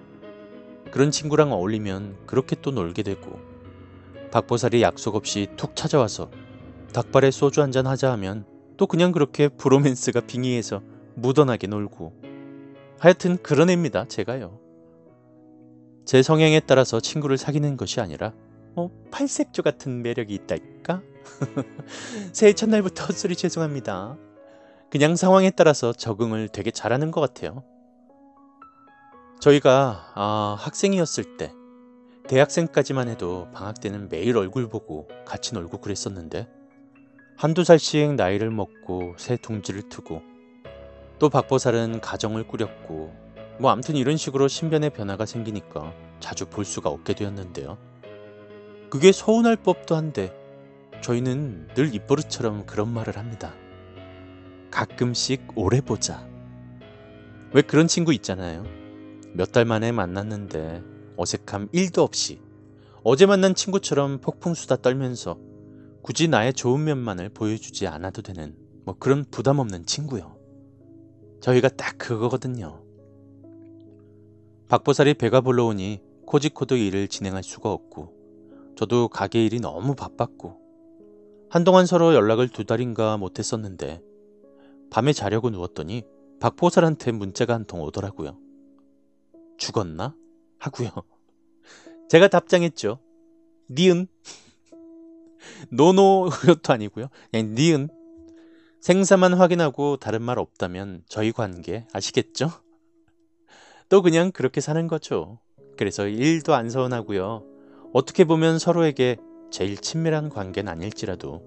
그런 0.90 1.10
친구랑 1.10 1.52
어울리면 1.52 2.26
그렇게 2.26 2.56
또 2.60 2.70
놀게 2.70 3.02
되고 3.02 3.38
박보살이 4.30 4.82
약속 4.82 5.14
없이 5.14 5.46
툭 5.56 5.76
찾아와서 5.76 6.30
닭발에 6.92 7.30
소주 7.30 7.62
한잔 7.62 7.86
하자 7.86 8.12
하면 8.12 8.44
또 8.76 8.86
그냥 8.86 9.12
그렇게 9.12 9.48
브로맨스가 9.48 10.20
빙의해서 10.22 10.82
묻어나게 11.14 11.66
놀고 11.66 12.12
하여튼 12.98 13.36
그런 13.42 13.70
애입니다 13.70 14.06
제가요. 14.06 14.65
제 16.06 16.22
성향에 16.22 16.60
따라서 16.60 17.00
친구를 17.00 17.36
사귀는 17.36 17.76
것이 17.76 18.00
아니라 18.00 18.32
어, 18.76 18.88
팔색조 19.10 19.62
같은 19.62 20.02
매력이 20.02 20.32
있달까? 20.34 21.02
새해 22.32 22.52
첫날부터 22.52 23.06
헛소리 23.06 23.34
죄송합니다. 23.34 24.16
그냥 24.88 25.16
상황에 25.16 25.50
따라서 25.50 25.92
적응을 25.92 26.48
되게 26.48 26.70
잘하는 26.70 27.10
것 27.10 27.20
같아요. 27.20 27.64
저희가 29.40 30.12
아, 30.14 30.56
학생이었을 30.60 31.36
때 31.38 31.52
대학생까지만 32.28 33.08
해도 33.08 33.48
방학 33.52 33.80
때는 33.80 34.08
매일 34.08 34.36
얼굴 34.36 34.68
보고 34.68 35.08
같이 35.24 35.54
놀고 35.54 35.80
그랬었는데 35.80 36.48
한두 37.36 37.64
살씩 37.64 38.14
나이를 38.14 38.52
먹고 38.52 39.14
새 39.18 39.36
둥지를 39.36 39.88
트고 39.88 40.22
또 41.18 41.28
박보살은 41.30 42.00
가정을 42.00 42.46
꾸렸고 42.46 43.25
뭐 43.58 43.70
암튼 43.70 43.96
이런 43.96 44.16
식으로 44.16 44.48
신변의 44.48 44.90
변화가 44.90 45.26
생기니까 45.26 45.92
자주 46.20 46.46
볼 46.46 46.64
수가 46.64 46.90
없게 46.90 47.14
되었는데요. 47.14 47.78
그게 48.90 49.12
서운할 49.12 49.56
법도 49.56 49.96
한데 49.96 50.32
저희는 51.02 51.68
늘 51.74 51.94
입버릇처럼 51.94 52.66
그런 52.66 52.88
말을 52.92 53.16
합니다. 53.16 53.54
가끔씩 54.70 55.52
오래 55.56 55.80
보자. 55.80 56.26
왜 57.52 57.62
그런 57.62 57.86
친구 57.86 58.12
있잖아요. 58.12 58.64
몇 59.32 59.52
달 59.52 59.64
만에 59.64 59.92
만났는데 59.92 60.82
어색함 61.16 61.68
1도 61.68 61.98
없이 61.98 62.40
어제 63.02 63.26
만난 63.26 63.54
친구처럼 63.54 64.18
폭풍수다 64.20 64.76
떨면서 64.76 65.38
굳이 66.02 66.28
나의 66.28 66.52
좋은 66.54 66.84
면만을 66.84 67.30
보여주지 67.30 67.86
않아도 67.86 68.22
되는 68.22 68.54
뭐 68.84 68.96
그런 68.98 69.24
부담 69.30 69.58
없는 69.58 69.86
친구요. 69.86 70.36
저희가 71.40 71.68
딱 71.68 71.98
그거거든요. 71.98 72.82
박보살이 74.68 75.14
배가 75.14 75.40
불러오니 75.40 76.00
코지코도 76.26 76.76
일을 76.76 77.08
진행할 77.08 77.42
수가 77.42 77.70
없고 77.70 78.74
저도 78.76 79.08
가게 79.08 79.44
일이 79.44 79.60
너무 79.60 79.94
바빴고 79.94 80.60
한동안 81.48 81.86
서로 81.86 82.14
연락을 82.14 82.48
두 82.48 82.64
달인가 82.64 83.16
못했었는데 83.16 84.02
밤에 84.90 85.12
자려고 85.12 85.50
누웠더니 85.50 86.04
박보살한테 86.40 87.12
문자가 87.12 87.54
한 87.54 87.64
통 87.66 87.80
오더라고요. 87.80 88.38
죽었나? 89.56 90.14
하고요. 90.58 90.90
제가 92.10 92.28
답장했죠. 92.28 92.98
니은. 93.70 94.06
노노도 95.70 96.72
아니고요. 96.72 97.08
그냥 97.30 97.54
니은. 97.54 97.88
생사만 98.80 99.34
확인하고 99.34 99.96
다른 99.96 100.22
말 100.22 100.38
없다면 100.38 101.04
저희 101.08 101.32
관계 101.32 101.86
아시겠죠? 101.92 102.50
또 103.88 104.02
그냥 104.02 104.32
그렇게 104.32 104.60
사는 104.60 104.86
거죠. 104.88 105.38
그래서 105.76 106.08
일도 106.08 106.54
안 106.54 106.70
서운하고요. 106.70 107.44
어떻게 107.92 108.24
보면 108.24 108.58
서로에게 108.58 109.16
제일 109.50 109.76
친밀한 109.76 110.28
관계는 110.28 110.70
아닐지라도 110.70 111.42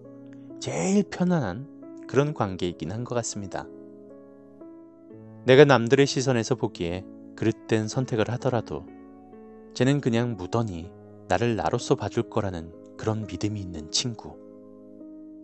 제일 0.60 1.04
편안한 1.04 1.68
그런 2.08 2.34
관계이긴 2.34 2.92
한 2.92 3.04
것 3.04 3.16
같습니다. 3.16 3.68
내가 5.46 5.66
남들의 5.66 6.06
시선에서 6.06 6.56
보기에 6.56 7.06
그릇된 7.36 7.88
선택을 7.88 8.30
하더라도 8.32 8.86
쟤는 9.74 10.02
그냥 10.02 10.36
무던히 10.38 10.92
나를 11.28 11.56
나로서 11.56 11.96
봐줄 11.96 12.30
거라는 12.30 12.72
그런 12.98 13.26
믿음이 13.28 13.60
있는 13.60 13.92
친구. 13.92 14.38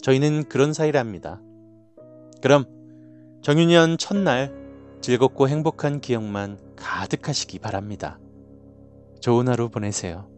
저희는 0.02 0.46
그런 0.50 0.74
사이랍니다. 0.74 1.42
그럼 2.42 2.66
정유년 3.42 3.98
첫날 3.98 4.65
즐겁고 5.06 5.48
행복한 5.48 6.02
기억만 6.02 6.58
가득하시기 6.76 7.60
바랍니다. 7.60 8.18
좋은 9.22 9.48
하루 9.48 9.70
보내세요. 9.70 10.35